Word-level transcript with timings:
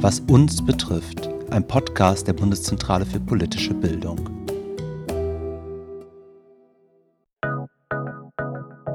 Was 0.00 0.20
uns 0.20 0.64
betrifft, 0.64 1.28
ein 1.50 1.66
Podcast 1.66 2.28
der 2.28 2.34
Bundeszentrale 2.34 3.06
für 3.06 3.18
politische 3.18 3.72
Bildung. 3.72 4.28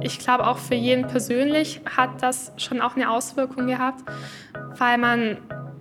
Ich 0.01 0.19
glaube, 0.19 0.45
auch 0.45 0.59
für 0.59 0.75
jeden 0.75 1.07
persönlich 1.07 1.81
hat 1.85 2.21
das 2.21 2.53
schon 2.57 2.81
auch 2.81 2.95
eine 2.95 3.09
Auswirkung 3.09 3.65
gehabt, 3.65 4.03
weil 4.77 4.99
man 4.99 5.37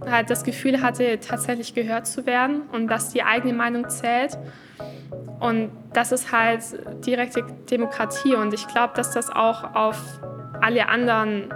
halt 0.09 0.31
das 0.31 0.43
Gefühl 0.43 0.81
hatte, 0.81 1.21
tatsächlich 1.21 1.75
gehört 1.75 2.07
zu 2.07 2.25
werden 2.25 2.63
und 2.73 2.89
dass 2.89 3.11
die 3.11 3.23
eigene 3.23 3.53
Meinung 3.53 3.91
zählt. 3.91 4.39
Und 5.39 5.71
das 5.93 6.13
ist 6.13 6.33
halt 6.33 6.63
direkte 7.05 7.45
Demokratie. 7.71 8.35
Und 8.35 8.55
ich 8.55 8.67
glaube, 8.69 8.95
dass 8.97 9.13
das 9.13 9.29
auch 9.29 9.75
auf 9.75 10.21
alle 10.63 10.89
anderen 10.89 11.53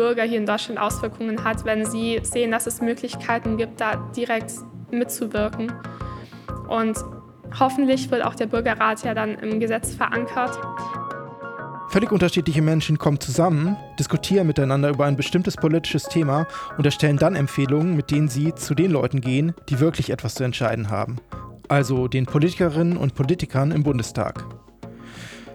Bürger 0.00 0.22
hier 0.22 0.38
in 0.38 0.46
Deutschland 0.46 0.80
Auswirkungen 0.80 1.44
hat, 1.44 1.66
wenn 1.66 1.84
sie 1.84 2.20
sehen, 2.22 2.52
dass 2.52 2.66
es 2.66 2.80
Möglichkeiten 2.80 3.58
gibt, 3.58 3.82
da 3.82 3.96
direkt 4.16 4.50
mitzuwirken. 4.90 5.70
Und 6.68 6.96
hoffentlich 7.58 8.10
wird 8.10 8.24
auch 8.24 8.34
der 8.34 8.46
Bürgerrat 8.46 9.04
ja 9.04 9.12
dann 9.12 9.34
im 9.34 9.60
Gesetz 9.60 9.94
verankert. 9.94 10.58
Völlig 11.90 12.12
unterschiedliche 12.12 12.62
Menschen 12.62 12.96
kommen 12.96 13.20
zusammen, 13.20 13.76
diskutieren 13.98 14.46
miteinander 14.46 14.88
über 14.88 15.04
ein 15.04 15.18
bestimmtes 15.18 15.56
politisches 15.56 16.04
Thema 16.04 16.46
und 16.78 16.86
erstellen 16.86 17.18
dann 17.18 17.36
Empfehlungen, 17.36 17.94
mit 17.94 18.10
denen 18.10 18.28
sie 18.28 18.54
zu 18.54 18.74
den 18.74 18.92
Leuten 18.92 19.20
gehen, 19.20 19.52
die 19.68 19.80
wirklich 19.80 20.08
etwas 20.08 20.34
zu 20.34 20.44
entscheiden 20.44 20.88
haben. 20.88 21.16
Also 21.68 22.08
den 22.08 22.24
Politikerinnen 22.24 22.96
und 22.96 23.14
Politikern 23.14 23.70
im 23.70 23.82
Bundestag. 23.82 24.46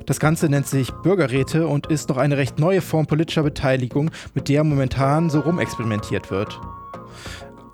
Das 0.06 0.20
Ganze 0.20 0.50
nennt 0.50 0.68
sich 0.68 0.92
Bürgerräte 0.92 1.68
und 1.68 1.88
ist 1.88 2.10
noch 2.10 2.18
eine 2.18 2.38
recht 2.38 2.60
neue 2.60 2.82
Form 2.82 3.08
politischer 3.08 3.42
Beteiligung, 3.42 4.12
mit 4.36 4.50
der 4.50 4.64
momentan 4.64 5.32
so 5.32 5.40
rumexperimentiert 5.40 6.30
wird. 6.30 6.60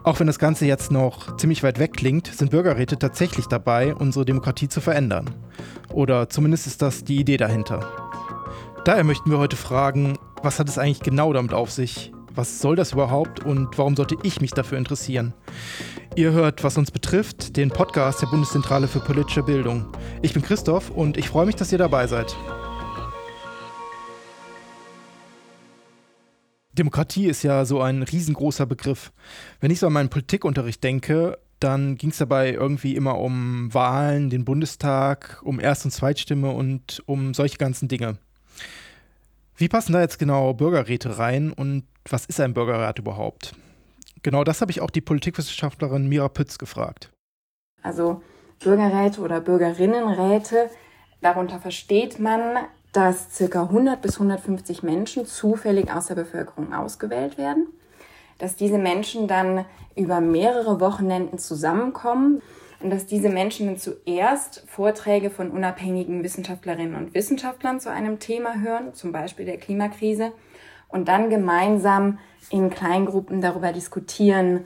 Auch 0.03 0.19
wenn 0.19 0.27
das 0.27 0.39
Ganze 0.39 0.65
jetzt 0.65 0.91
noch 0.91 1.35
ziemlich 1.37 1.61
weit 1.61 1.77
weg 1.77 1.93
klingt, 1.93 2.27
sind 2.27 2.51
Bürgerräte 2.51 2.97
tatsächlich 2.97 3.47
dabei, 3.47 3.93
unsere 3.93 4.25
Demokratie 4.25 4.69
zu 4.69 4.81
verändern. 4.81 5.29
Oder 5.89 6.29
zumindest 6.29 6.67
ist 6.67 6.81
das 6.81 7.03
die 7.03 7.17
Idee 7.17 7.37
dahinter. 7.37 7.85
Daher 8.85 9.03
möchten 9.03 9.29
wir 9.29 9.37
heute 9.37 9.57
fragen, 9.57 10.17
was 10.41 10.57
hat 10.57 10.69
es 10.69 10.77
eigentlich 10.77 11.01
genau 11.01 11.33
damit 11.33 11.53
auf 11.53 11.69
sich? 11.69 12.11
Was 12.33 12.59
soll 12.59 12.77
das 12.77 12.93
überhaupt 12.93 13.43
und 13.43 13.77
warum 13.77 13.97
sollte 13.97 14.15
ich 14.23 14.39
mich 14.39 14.51
dafür 14.51 14.77
interessieren? 14.77 15.33
Ihr 16.15 16.31
hört, 16.31 16.63
was 16.63 16.77
uns 16.77 16.89
betrifft, 16.89 17.57
den 17.57 17.69
Podcast 17.69 18.21
der 18.21 18.27
Bundeszentrale 18.27 18.87
für 18.87 19.01
politische 19.01 19.43
Bildung. 19.43 19.87
Ich 20.21 20.33
bin 20.33 20.41
Christoph 20.41 20.91
und 20.91 21.17
ich 21.17 21.27
freue 21.27 21.45
mich, 21.45 21.55
dass 21.55 21.73
ihr 21.73 21.77
dabei 21.77 22.07
seid. 22.07 22.33
Demokratie 26.71 27.27
ist 27.27 27.43
ja 27.43 27.65
so 27.65 27.81
ein 27.81 28.01
riesengroßer 28.01 28.65
Begriff. 28.65 29.11
Wenn 29.59 29.71
ich 29.71 29.79
so 29.79 29.87
an 29.87 29.93
meinen 29.93 30.09
Politikunterricht 30.09 30.81
denke, 30.81 31.37
dann 31.59 31.97
ging 31.97 32.11
es 32.11 32.17
dabei 32.17 32.53
irgendwie 32.53 32.95
immer 32.95 33.19
um 33.19 33.73
Wahlen, 33.73 34.29
den 34.29 34.45
Bundestag, 34.45 35.41
um 35.43 35.59
Erst- 35.59 35.83
und 35.83 35.91
Zweitstimme 35.91 36.49
und 36.51 37.03
um 37.07 37.33
solche 37.33 37.57
ganzen 37.57 37.89
Dinge. 37.89 38.17
Wie 39.61 39.69
passen 39.69 39.93
da 39.93 40.01
jetzt 40.01 40.17
genau 40.17 40.55
Bürgerräte 40.55 41.19
rein 41.19 41.53
und 41.53 41.83
was 42.09 42.25
ist 42.25 42.39
ein 42.39 42.55
Bürgerrat 42.55 42.97
überhaupt? 42.97 43.53
Genau 44.23 44.43
das 44.43 44.59
habe 44.59 44.71
ich 44.71 44.81
auch 44.81 44.89
die 44.89 45.01
Politikwissenschaftlerin 45.01 46.09
Mira 46.09 46.29
Pütz 46.29 46.57
gefragt. 46.57 47.11
Also 47.83 48.23
Bürgerräte 48.59 49.21
oder 49.21 49.39
Bürgerinnenräte, 49.39 50.71
darunter 51.21 51.59
versteht 51.59 52.19
man, 52.19 52.57
dass 52.91 53.37
ca. 53.37 53.61
100 53.61 54.01
bis 54.01 54.15
150 54.15 54.81
Menschen 54.81 55.27
zufällig 55.27 55.93
aus 55.93 56.07
der 56.07 56.15
Bevölkerung 56.15 56.73
ausgewählt 56.73 57.37
werden, 57.37 57.67
dass 58.39 58.55
diese 58.55 58.79
Menschen 58.79 59.27
dann 59.27 59.65
über 59.95 60.21
mehrere 60.21 60.79
Wochenenden 60.79 61.37
zusammenkommen 61.37 62.41
und 62.83 62.89
dass 62.89 63.05
diese 63.05 63.29
Menschen 63.29 63.67
dann 63.67 63.77
zuerst 63.77 64.63
Vorträge 64.67 65.29
von 65.29 65.51
unabhängigen 65.51 66.23
Wissenschaftlerinnen 66.23 66.95
und 66.95 67.13
Wissenschaftlern 67.13 67.79
zu 67.79 67.91
einem 67.91 68.19
Thema 68.19 68.59
hören, 68.59 68.93
zum 68.93 69.11
Beispiel 69.11 69.45
der 69.45 69.57
Klimakrise, 69.57 70.31
und 70.87 71.07
dann 71.07 71.29
gemeinsam 71.29 72.19
in 72.49 72.69
Kleingruppen 72.69 73.41
darüber 73.41 73.71
diskutieren, 73.71 74.65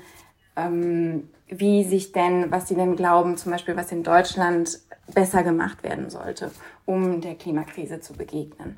ähm, 0.56 1.30
wie 1.48 1.84
sich 1.84 2.12
denn, 2.12 2.52
was 2.52 2.68
sie 2.68 2.76
denn 2.76 2.96
glauben, 2.96 3.38
zum 3.38 3.52
Beispiel 3.52 3.76
was 3.76 3.92
in 3.92 4.04
Deutschland 4.04 4.80
besser 5.14 5.44
gemacht 5.44 5.84
werden 5.84 6.10
sollte, 6.10 6.52
um 6.86 7.22
der 7.22 7.36
Klimakrise 7.36 8.00
zu 8.00 8.14
begegnen. 8.14 8.78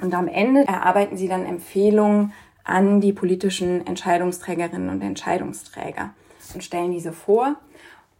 Und 0.00 0.14
am 0.14 0.28
Ende 0.28 0.66
erarbeiten 0.66 1.16
sie 1.16 1.28
dann 1.28 1.44
Empfehlungen 1.44 2.32
an 2.64 3.00
die 3.00 3.12
politischen 3.12 3.86
Entscheidungsträgerinnen 3.86 4.88
und 4.88 5.02
Entscheidungsträger 5.02 6.10
und 6.54 6.62
stellen 6.62 6.92
diese 6.92 7.12
vor. 7.12 7.56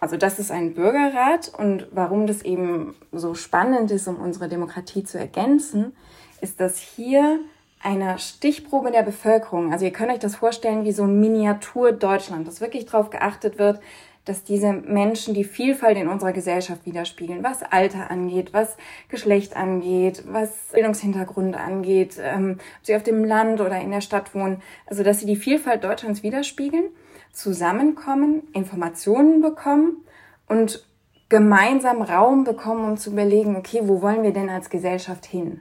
Also 0.00 0.16
das 0.16 0.38
ist 0.38 0.50
ein 0.50 0.74
Bürgerrat 0.74 1.52
und 1.56 1.86
warum 1.92 2.26
das 2.26 2.42
eben 2.42 2.94
so 3.12 3.34
spannend 3.34 3.90
ist, 3.90 4.08
um 4.08 4.16
unsere 4.16 4.48
Demokratie 4.48 5.04
zu 5.04 5.18
ergänzen, 5.18 5.92
ist, 6.40 6.58
dass 6.58 6.78
hier 6.78 7.40
einer 7.82 8.18
Stichprobe 8.18 8.90
der 8.90 9.02
Bevölkerung. 9.02 9.72
Also 9.72 9.84
ihr 9.84 9.92
könnt 9.92 10.10
euch 10.10 10.18
das 10.18 10.36
vorstellen 10.36 10.84
wie 10.84 10.92
so 10.92 11.04
ein 11.04 11.20
Miniatur 11.20 11.92
Deutschland, 11.92 12.46
dass 12.46 12.60
wirklich 12.60 12.86
darauf 12.86 13.10
geachtet 13.10 13.58
wird, 13.58 13.80
dass 14.24 14.44
diese 14.44 14.72
Menschen 14.72 15.34
die 15.34 15.44
Vielfalt 15.44 15.96
in 15.96 16.08
unserer 16.08 16.32
Gesellschaft 16.32 16.84
widerspiegeln, 16.84 17.42
was 17.42 17.62
Alter 17.62 18.10
angeht, 18.10 18.52
was 18.52 18.76
Geschlecht 19.08 19.56
angeht, 19.56 20.24
was 20.26 20.50
Bildungshintergrund 20.72 21.56
angeht, 21.56 22.16
ähm, 22.22 22.58
ob 22.58 22.86
sie 22.86 22.96
auf 22.96 23.02
dem 23.02 23.24
Land 23.24 23.60
oder 23.60 23.80
in 23.80 23.90
der 23.90 24.02
Stadt 24.02 24.34
wohnen. 24.34 24.62
Also 24.86 25.02
dass 25.02 25.20
sie 25.20 25.26
die 25.26 25.36
Vielfalt 25.36 25.84
Deutschlands 25.84 26.22
widerspiegeln, 26.22 26.84
zusammenkommen, 27.32 28.42
Informationen 28.52 29.42
bekommen 29.42 30.04
und 30.46 30.86
gemeinsam 31.28 32.02
Raum 32.02 32.44
bekommen, 32.44 32.84
um 32.84 32.96
zu 32.96 33.10
überlegen, 33.10 33.56
okay, 33.56 33.80
wo 33.84 34.02
wollen 34.02 34.22
wir 34.22 34.32
denn 34.32 34.50
als 34.50 34.68
Gesellschaft 34.68 35.26
hin? 35.26 35.60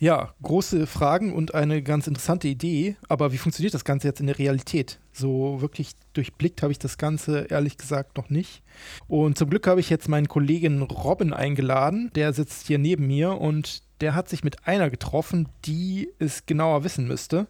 Ja, 0.00 0.32
große 0.42 0.86
Fragen 0.86 1.32
und 1.32 1.54
eine 1.54 1.82
ganz 1.82 2.06
interessante 2.06 2.46
Idee. 2.46 2.96
Aber 3.08 3.32
wie 3.32 3.38
funktioniert 3.38 3.74
das 3.74 3.84
Ganze 3.84 4.06
jetzt 4.06 4.20
in 4.20 4.28
der 4.28 4.38
Realität? 4.38 5.00
So 5.12 5.60
wirklich 5.60 5.92
durchblickt 6.12 6.62
habe 6.62 6.70
ich 6.70 6.78
das 6.78 6.98
Ganze 6.98 7.46
ehrlich 7.50 7.78
gesagt 7.78 8.16
noch 8.16 8.30
nicht. 8.30 8.62
Und 9.08 9.36
zum 9.36 9.50
Glück 9.50 9.66
habe 9.66 9.80
ich 9.80 9.90
jetzt 9.90 10.08
meinen 10.08 10.28
Kollegen 10.28 10.82
Robin 10.82 11.32
eingeladen. 11.32 12.12
Der 12.14 12.32
sitzt 12.32 12.68
hier 12.68 12.78
neben 12.78 13.08
mir 13.08 13.40
und 13.40 13.82
der 14.00 14.14
hat 14.14 14.28
sich 14.28 14.44
mit 14.44 14.68
einer 14.68 14.88
getroffen, 14.88 15.48
die 15.64 16.10
es 16.20 16.46
genauer 16.46 16.84
wissen 16.84 17.08
müsste. 17.08 17.48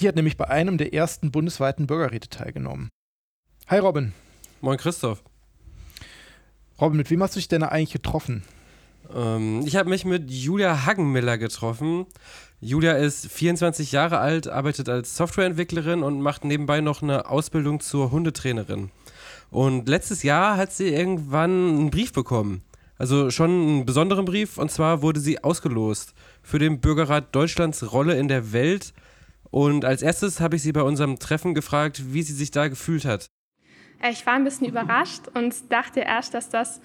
Die 0.00 0.08
hat 0.08 0.16
nämlich 0.16 0.36
bei 0.36 0.48
einem 0.48 0.76
der 0.76 0.92
ersten 0.92 1.30
bundesweiten 1.30 1.86
Bürgerräte 1.86 2.28
teilgenommen. 2.28 2.88
Hi 3.68 3.78
Robin. 3.78 4.12
Moin 4.60 4.76
Christoph. 4.76 5.22
Robin, 6.80 6.96
mit 6.96 7.10
wem 7.10 7.22
hast 7.22 7.36
du 7.36 7.38
dich 7.38 7.48
denn 7.48 7.62
eigentlich 7.62 7.92
getroffen? 7.92 8.42
Ähm, 9.14 9.62
ich 9.64 9.76
habe 9.76 9.88
mich 9.88 10.04
mit 10.04 10.30
Julia 10.30 10.84
Hagenmiller 10.84 11.38
getroffen. 11.38 12.06
Julia 12.60 12.92
ist 12.92 13.30
24 13.30 13.92
Jahre 13.92 14.18
alt, 14.18 14.48
arbeitet 14.48 14.88
als 14.88 15.16
Softwareentwicklerin 15.16 16.02
und 16.02 16.20
macht 16.20 16.44
nebenbei 16.44 16.80
noch 16.80 17.02
eine 17.02 17.28
Ausbildung 17.28 17.80
zur 17.80 18.10
Hundetrainerin. 18.10 18.90
Und 19.50 19.88
letztes 19.88 20.24
Jahr 20.24 20.56
hat 20.56 20.72
sie 20.72 20.88
irgendwann 20.88 21.50
einen 21.50 21.90
Brief 21.90 22.12
bekommen. 22.12 22.62
Also 22.96 23.30
schon 23.30 23.50
einen 23.50 23.86
besonderen 23.86 24.24
Brief. 24.24 24.58
Und 24.58 24.70
zwar 24.70 25.02
wurde 25.02 25.20
sie 25.20 25.44
ausgelost 25.44 26.14
für 26.42 26.58
den 26.58 26.80
Bürgerrat 26.80 27.34
Deutschlands 27.34 27.92
Rolle 27.92 28.16
in 28.16 28.28
der 28.28 28.52
Welt. 28.52 28.92
Und 29.54 29.84
als 29.84 30.02
erstes 30.02 30.40
habe 30.40 30.56
ich 30.56 30.62
sie 30.62 30.72
bei 30.72 30.82
unserem 30.82 31.20
Treffen 31.20 31.54
gefragt, 31.54 32.12
wie 32.12 32.22
sie 32.22 32.32
sich 32.32 32.50
da 32.50 32.66
gefühlt 32.66 33.04
hat. 33.04 33.30
Ich 34.10 34.26
war 34.26 34.32
ein 34.32 34.42
bisschen 34.42 34.66
überrascht 34.66 35.28
und 35.32 35.70
dachte 35.70 36.00
erst, 36.00 36.34
dass 36.34 36.50
das 36.50 36.80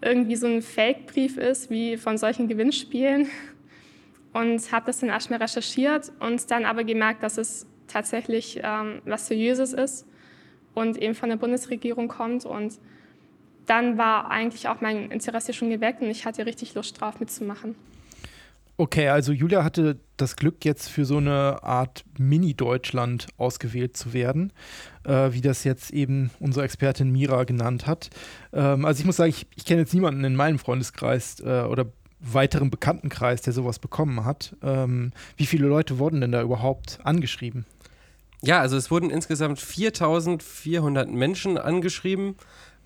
irgendwie 0.00 0.36
so 0.36 0.46
ein 0.46 0.62
Fake-Brief 0.62 1.36
ist, 1.36 1.68
wie 1.68 1.98
von 1.98 2.16
solchen 2.16 2.48
Gewinnspielen. 2.48 3.28
Und 4.32 4.72
habe 4.72 4.86
das 4.86 5.00
dann 5.00 5.10
erstmal 5.10 5.42
recherchiert 5.42 6.10
und 6.18 6.50
dann 6.50 6.64
aber 6.64 6.82
gemerkt, 6.84 7.22
dass 7.22 7.36
es 7.36 7.66
tatsächlich 7.88 8.58
ähm, 8.62 9.02
was 9.04 9.26
Seriöses 9.26 9.74
ist 9.74 10.06
und 10.72 10.96
eben 10.96 11.14
von 11.14 11.28
der 11.28 11.36
Bundesregierung 11.36 12.08
kommt. 12.08 12.46
Und 12.46 12.78
dann 13.66 13.98
war 13.98 14.30
eigentlich 14.30 14.66
auch 14.66 14.80
mein 14.80 15.10
Interesse 15.10 15.52
schon 15.52 15.68
geweckt 15.68 16.00
und 16.00 16.08
ich 16.08 16.24
hatte 16.24 16.46
richtig 16.46 16.74
Lust 16.74 16.98
drauf 16.98 17.20
mitzumachen. 17.20 17.74
Okay, 18.82 19.10
also 19.10 19.32
Julia 19.32 19.62
hatte 19.62 20.00
das 20.16 20.34
Glück, 20.34 20.64
jetzt 20.64 20.88
für 20.88 21.04
so 21.04 21.18
eine 21.18 21.62
Art 21.62 22.04
Mini-Deutschland 22.18 23.28
ausgewählt 23.36 23.96
zu 23.96 24.12
werden, 24.12 24.52
äh, 25.04 25.28
wie 25.30 25.40
das 25.40 25.62
jetzt 25.62 25.92
eben 25.92 26.32
unsere 26.40 26.64
Expertin 26.64 27.12
Mira 27.12 27.44
genannt 27.44 27.86
hat. 27.86 28.10
Ähm, 28.52 28.84
also 28.84 28.98
ich 28.98 29.06
muss 29.06 29.18
sagen, 29.18 29.30
ich, 29.30 29.46
ich 29.54 29.66
kenne 29.66 29.82
jetzt 29.82 29.94
niemanden 29.94 30.24
in 30.24 30.34
meinem 30.34 30.58
Freundeskreis 30.58 31.38
äh, 31.38 31.62
oder 31.62 31.92
weiteren 32.18 32.70
Bekanntenkreis, 32.70 33.42
der 33.42 33.52
sowas 33.52 33.78
bekommen 33.78 34.24
hat. 34.24 34.56
Ähm, 34.64 35.12
wie 35.36 35.46
viele 35.46 35.68
Leute 35.68 36.00
wurden 36.00 36.20
denn 36.20 36.32
da 36.32 36.42
überhaupt 36.42 36.98
angeschrieben? 37.04 37.66
Ja, 38.42 38.58
also 38.58 38.76
es 38.76 38.90
wurden 38.90 39.10
insgesamt 39.10 39.60
4400 39.60 41.08
Menschen 41.08 41.56
angeschrieben 41.56 42.34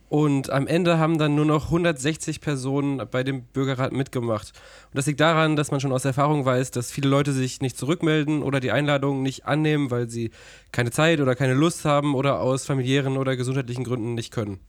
Und 0.09 0.51
am 0.51 0.67
Ende 0.69 0.99
haben 0.99 1.19
dann 1.19 1.35
nur 1.35 1.45
noch 1.45 1.67
160 1.67 2.41
Personen 2.41 3.03
bei 3.11 3.25
dem 3.25 3.43
Bürgerrat 3.43 3.93
mitgemacht. 3.93 4.53
Und 4.91 4.97
das 4.97 5.07
liegt 5.07 5.21
daran, 5.21 5.57
dass 5.57 5.71
man 5.71 5.81
schon 5.81 5.93
aus 5.93 6.05
Erfahrung 6.05 6.45
weiß, 6.45 6.71
dass 6.71 6.93
viele 6.93 7.09
Leute 7.09 7.33
sich 7.33 7.61
nicht 7.61 7.77
zurückmelden 7.77 8.43
oder 8.43 8.61
die 8.61 8.71
Einladung 8.71 9.23
nicht 9.23 9.47
annehmen, 9.47 9.91
weil 9.91 10.09
sie 10.09 10.31
keine 10.71 10.93
Zeit 10.93 11.21
oder 11.21 11.35
keine 11.35 11.55
Lust 11.55 11.85
haben 11.85 12.15
oder 12.15 12.41
aus 12.41 12.67
familiären 12.67 13.17
oder 13.17 13.37
gesundheitlichen 13.37 13.85
Gründen 13.85 14.15
nicht 14.15 14.33
können. 14.33 14.61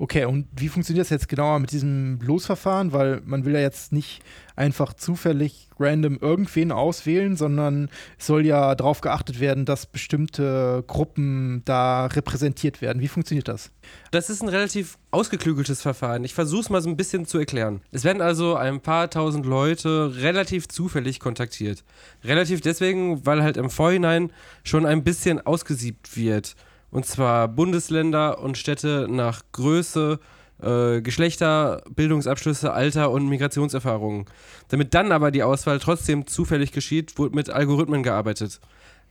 Okay, 0.00 0.24
und 0.24 0.46
wie 0.56 0.70
funktioniert 0.70 1.04
das 1.04 1.10
jetzt 1.10 1.28
genauer 1.28 1.58
mit 1.58 1.72
diesem 1.72 2.20
Losverfahren? 2.22 2.94
Weil 2.94 3.20
man 3.26 3.44
will 3.44 3.52
ja 3.52 3.60
jetzt 3.60 3.92
nicht 3.92 4.22
einfach 4.56 4.94
zufällig 4.94 5.68
random 5.78 6.16
irgendwen 6.18 6.72
auswählen, 6.72 7.36
sondern 7.36 7.90
es 8.18 8.26
soll 8.26 8.46
ja 8.46 8.74
darauf 8.74 9.02
geachtet 9.02 9.40
werden, 9.40 9.66
dass 9.66 9.84
bestimmte 9.84 10.84
Gruppen 10.86 11.60
da 11.66 12.06
repräsentiert 12.06 12.80
werden. 12.80 13.02
Wie 13.02 13.08
funktioniert 13.08 13.46
das? 13.48 13.72
Das 14.10 14.30
ist 14.30 14.40
ein 14.42 14.48
relativ 14.48 14.96
ausgeklügeltes 15.10 15.82
Verfahren. 15.82 16.24
Ich 16.24 16.32
versuche 16.32 16.62
es 16.62 16.70
mal 16.70 16.80
so 16.80 16.88
ein 16.88 16.96
bisschen 16.96 17.26
zu 17.26 17.36
erklären. 17.36 17.82
Es 17.92 18.02
werden 18.02 18.22
also 18.22 18.56
ein 18.56 18.80
paar 18.80 19.10
tausend 19.10 19.44
Leute 19.44 20.14
relativ 20.16 20.66
zufällig 20.68 21.20
kontaktiert. 21.20 21.84
Relativ 22.24 22.62
deswegen, 22.62 23.26
weil 23.26 23.42
halt 23.42 23.58
im 23.58 23.68
Vorhinein 23.68 24.32
schon 24.64 24.86
ein 24.86 25.04
bisschen 25.04 25.44
ausgesiebt 25.44 26.16
wird. 26.16 26.56
Und 26.90 27.06
zwar 27.06 27.48
Bundesländer 27.48 28.40
und 28.40 28.58
Städte 28.58 29.06
nach 29.08 29.42
Größe, 29.52 30.18
äh, 30.62 31.00
Geschlechter, 31.00 31.82
Bildungsabschlüsse, 31.94 32.72
Alter 32.72 33.10
und 33.10 33.28
Migrationserfahrungen. 33.28 34.26
Damit 34.68 34.94
dann 34.94 35.12
aber 35.12 35.30
die 35.30 35.42
Auswahl 35.42 35.78
trotzdem 35.78 36.26
zufällig 36.26 36.72
geschieht, 36.72 37.18
wurde 37.18 37.34
mit 37.34 37.50
Algorithmen 37.50 38.02
gearbeitet. 38.02 38.60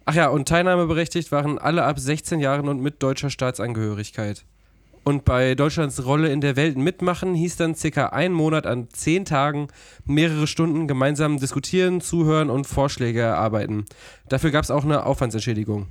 Ach 0.06 0.16
ja, 0.16 0.28
und 0.28 0.48
teilnahmeberechtigt 0.48 1.32
waren 1.32 1.58
alle 1.58 1.84
ab 1.84 2.00
16 2.00 2.40
Jahren 2.40 2.68
und 2.68 2.82
mit 2.82 3.02
deutscher 3.04 3.30
Staatsangehörigkeit. 3.30 4.44
Und 5.04 5.26
bei 5.26 5.56
Deutschlands 5.56 6.06
Rolle 6.06 6.30
in 6.30 6.42
der 6.42 6.56
Welt 6.56 6.78
mitmachen 6.78 7.34
hieß 7.34 7.56
dann 7.56 7.74
circa 7.76 8.08
ein 8.08 8.34
Monat 8.34 8.68
an 8.68 8.90
zehn 8.92 9.26
Tagen 9.26 9.68
mehrere 10.06 10.46
Stunden 10.46 10.88
gemeinsam 10.88 11.40
diskutieren, 11.40 12.02
zuhören 12.02 12.50
und 12.50 12.68
Vorschläge 12.68 13.22
erarbeiten. 13.22 13.86
Dafür 14.28 14.52
gab 14.52 14.64
es 14.64 14.72
auch 14.72 14.84
eine 14.84 15.06
Aufwandsentschädigung. 15.06 15.88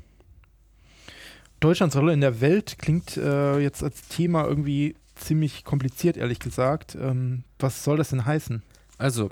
Deutschlands 1.60 1.96
Rolle 1.96 2.12
in 2.12 2.20
der 2.20 2.40
Welt 2.40 2.76
klingt 2.78 3.16
äh, 3.16 3.58
jetzt 3.58 3.82
als 3.82 4.06
Thema 4.08 4.44
irgendwie 4.44 4.94
ziemlich 5.16 5.64
kompliziert, 5.64 6.16
ehrlich 6.16 6.38
gesagt. 6.38 6.96
Ähm, 7.00 7.42
was 7.58 7.82
soll 7.82 7.96
das 7.96 8.10
denn 8.10 8.24
heißen? 8.24 8.62
Also, 8.96 9.30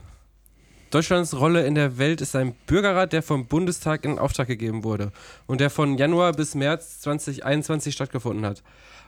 Deutschlands 0.90 1.38
Rolle 1.38 1.66
in 1.66 1.74
der 1.74 1.98
Welt 1.98 2.20
ist 2.20 2.34
ein 2.36 2.54
Bürgerrat, 2.66 3.12
der 3.12 3.22
vom 3.22 3.46
Bundestag 3.46 4.04
in 4.04 4.18
Auftrag 4.18 4.46
gegeben 4.46 4.84
wurde 4.84 5.12
und 5.46 5.60
der 5.60 5.70
von 5.70 5.98
Januar 5.98 6.32
bis 6.32 6.54
März 6.54 7.00
2021 7.00 7.94
stattgefunden 7.94 8.44
hat. 8.46 8.62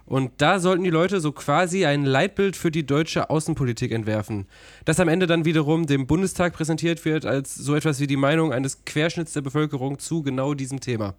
Und 0.04 0.32
da 0.38 0.58
sollten 0.58 0.84
die 0.84 0.90
Leute 0.90 1.20
so 1.20 1.32
quasi 1.32 1.86
ein 1.86 2.04
Leitbild 2.04 2.56
für 2.56 2.70
die 2.70 2.86
deutsche 2.86 3.30
Außenpolitik 3.30 3.92
entwerfen, 3.92 4.46
das 4.84 5.00
am 5.00 5.08
Ende 5.08 5.26
dann 5.26 5.44
wiederum 5.44 5.86
dem 5.86 6.06
Bundestag 6.06 6.54
präsentiert 6.54 7.04
wird 7.04 7.26
als 7.26 7.54
so 7.54 7.74
etwas 7.74 8.00
wie 8.00 8.06
die 8.06 8.16
Meinung 8.16 8.52
eines 8.52 8.84
Querschnitts 8.84 9.34
der 9.34 9.42
Bevölkerung 9.42 9.98
zu 9.98 10.22
genau 10.22 10.54
diesem 10.54 10.80
Thema. 10.80 11.14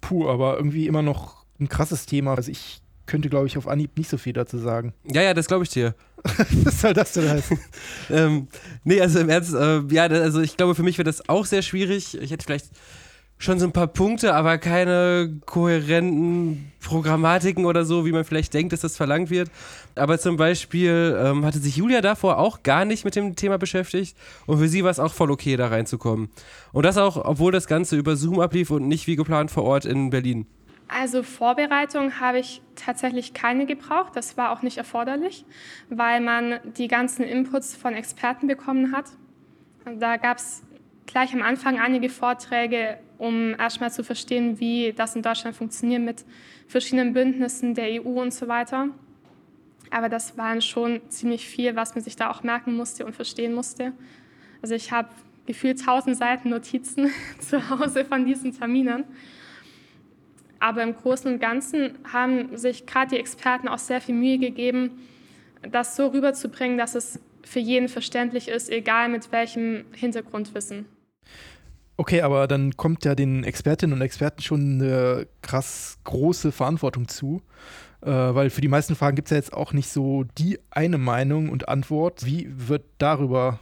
Puh, 0.00 0.28
aber 0.28 0.56
irgendwie 0.56 0.86
immer 0.86 1.02
noch 1.02 1.44
ein 1.60 1.68
krasses 1.68 2.06
Thema. 2.06 2.34
Also 2.34 2.50
ich 2.50 2.80
könnte, 3.06 3.28
glaube 3.28 3.46
ich, 3.46 3.58
auf 3.58 3.66
Anhieb 3.66 3.96
nicht 3.96 4.10
so 4.10 4.18
viel 4.18 4.32
dazu 4.32 4.58
sagen. 4.58 4.92
Ja, 5.04 5.22
ja, 5.22 5.34
das 5.34 5.46
glaube 5.46 5.64
ich 5.64 5.70
dir. 5.70 5.94
Was 6.64 6.80
soll 6.80 6.94
das 6.94 7.12
denn 7.12 7.28
heißen? 7.28 7.58
ähm, 8.10 8.48
nee, 8.84 9.00
also 9.00 9.18
im 9.18 9.28
Ernst, 9.28 9.54
äh, 9.54 9.80
ja, 9.90 10.04
also 10.04 10.40
ich 10.40 10.56
glaube, 10.56 10.74
für 10.74 10.82
mich 10.82 10.98
wäre 10.98 11.04
das 11.04 11.28
auch 11.28 11.46
sehr 11.46 11.62
schwierig. 11.62 12.20
Ich 12.20 12.30
hätte 12.30 12.44
vielleicht 12.44 12.66
schon 13.38 13.58
so 13.58 13.66
ein 13.66 13.72
paar 13.72 13.86
Punkte, 13.86 14.34
aber 14.34 14.58
keine 14.58 15.40
kohärenten 15.46 16.72
Programmatiken 16.80 17.66
oder 17.66 17.84
so, 17.84 18.04
wie 18.04 18.12
man 18.12 18.24
vielleicht 18.24 18.52
denkt, 18.52 18.72
dass 18.72 18.80
das 18.80 18.96
verlangt 18.96 19.30
wird. 19.30 19.50
Aber 19.94 20.18
zum 20.18 20.36
Beispiel 20.36 21.16
ähm, 21.20 21.44
hatte 21.44 21.58
sich 21.58 21.76
Julia 21.76 22.00
davor 22.00 22.38
auch 22.38 22.62
gar 22.62 22.84
nicht 22.84 23.04
mit 23.04 23.16
dem 23.16 23.36
Thema 23.36 23.58
beschäftigt 23.58 24.16
und 24.46 24.58
für 24.58 24.68
sie 24.68 24.84
war 24.84 24.90
es 24.90 24.98
auch 24.98 25.12
voll 25.12 25.30
okay, 25.30 25.56
da 25.56 25.68
reinzukommen. 25.68 26.30
Und 26.72 26.84
das 26.84 26.98
auch, 26.98 27.16
obwohl 27.16 27.52
das 27.52 27.66
Ganze 27.66 27.96
über 27.96 28.16
Zoom 28.16 28.40
ablief 28.40 28.70
und 28.70 28.88
nicht 28.88 29.06
wie 29.06 29.16
geplant 29.16 29.50
vor 29.50 29.64
Ort 29.64 29.84
in 29.84 30.10
Berlin. 30.10 30.46
Also 30.88 31.22
Vorbereitung 31.22 32.18
habe 32.18 32.38
ich 32.38 32.62
tatsächlich 32.74 33.34
keine 33.34 33.66
gebraucht. 33.66 34.16
Das 34.16 34.38
war 34.38 34.50
auch 34.50 34.62
nicht 34.62 34.78
erforderlich, 34.78 35.44
weil 35.90 36.20
man 36.20 36.60
die 36.78 36.88
ganzen 36.88 37.24
Inputs 37.24 37.76
von 37.76 37.92
Experten 37.92 38.46
bekommen 38.46 38.92
hat. 38.92 39.04
Da 39.98 40.16
gab 40.16 40.38
es 40.38 40.62
gleich 41.06 41.34
am 41.34 41.42
Anfang 41.42 41.78
einige 41.78 42.08
Vorträge, 42.08 42.98
um 43.18 43.54
erstmal 43.58 43.90
zu 43.90 44.04
verstehen, 44.04 44.60
wie 44.60 44.92
das 44.92 45.16
in 45.16 45.22
Deutschland 45.22 45.56
funktioniert 45.56 46.02
mit 46.02 46.24
verschiedenen 46.66 47.12
Bündnissen 47.12 47.74
der 47.74 48.02
EU 48.02 48.20
und 48.20 48.32
so 48.32 48.48
weiter. 48.48 48.88
Aber 49.90 50.08
das 50.08 50.36
waren 50.36 50.62
schon 50.62 51.00
ziemlich 51.08 51.46
viel, 51.46 51.76
was 51.76 51.94
man 51.94 52.04
sich 52.04 52.16
da 52.16 52.30
auch 52.30 52.42
merken 52.42 52.74
musste 52.74 53.04
und 53.04 53.14
verstehen 53.14 53.54
musste. 53.54 53.92
Also 54.62 54.74
ich 54.74 54.92
habe 54.92 55.08
gefühlt 55.46 55.82
tausend 55.82 56.16
Seiten 56.16 56.50
Notizen 56.50 57.10
zu 57.40 57.70
Hause 57.70 58.04
von 58.04 58.24
diesen 58.24 58.52
Terminen. 58.56 59.04
Aber 60.60 60.82
im 60.82 60.94
Großen 60.94 61.32
und 61.32 61.40
Ganzen 61.40 61.98
haben 62.12 62.56
sich 62.56 62.84
gerade 62.84 63.10
die 63.10 63.20
Experten 63.20 63.68
auch 63.68 63.78
sehr 63.78 64.00
viel 64.00 64.14
Mühe 64.14 64.38
gegeben, 64.38 64.90
das 65.62 65.96
so 65.96 66.08
rüberzubringen, 66.08 66.78
dass 66.78 66.94
es 66.94 67.20
für 67.44 67.60
jeden 67.60 67.88
verständlich 67.88 68.48
ist, 68.48 68.68
egal 68.68 69.08
mit 69.08 69.32
welchem 69.32 69.84
Hintergrundwissen. 69.92 70.86
Okay, 72.00 72.22
aber 72.22 72.46
dann 72.46 72.76
kommt 72.76 73.04
ja 73.04 73.16
den 73.16 73.42
Expertinnen 73.42 73.92
und 73.92 74.02
Experten 74.02 74.40
schon 74.40 74.80
eine 74.80 75.26
krass 75.42 75.98
große 76.04 76.52
Verantwortung 76.52 77.08
zu, 77.08 77.42
äh, 78.02 78.06
weil 78.08 78.50
für 78.50 78.60
die 78.60 78.68
meisten 78.68 78.94
Fragen 78.94 79.16
gibt 79.16 79.26
es 79.26 79.30
ja 79.30 79.36
jetzt 79.36 79.52
auch 79.52 79.72
nicht 79.72 79.88
so 79.88 80.24
die 80.38 80.60
eine 80.70 80.96
Meinung 80.96 81.48
und 81.48 81.68
Antwort. 81.68 82.24
Wie 82.24 82.48
wird 82.54 82.84
darüber 82.98 83.58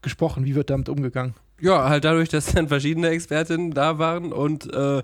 gesprochen? 0.00 0.44
Wie 0.44 0.54
wird 0.54 0.70
damit 0.70 0.88
umgegangen? 0.88 1.34
Ja, 1.60 1.88
halt 1.88 2.04
dadurch, 2.04 2.28
dass 2.28 2.52
dann 2.52 2.68
verschiedene 2.68 3.08
Expertinnen 3.08 3.72
da 3.72 3.98
waren 3.98 4.32
und 4.32 4.72
äh, 4.72 5.02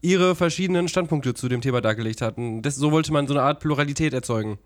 ihre 0.00 0.34
verschiedenen 0.34 0.88
Standpunkte 0.88 1.34
zu 1.34 1.48
dem 1.48 1.60
Thema 1.60 1.82
dargelegt 1.82 2.22
hatten. 2.22 2.62
Das, 2.62 2.76
so 2.76 2.90
wollte 2.90 3.12
man 3.12 3.26
so 3.26 3.34
eine 3.34 3.42
Art 3.42 3.60
Pluralität 3.60 4.14
erzeugen. 4.14 4.58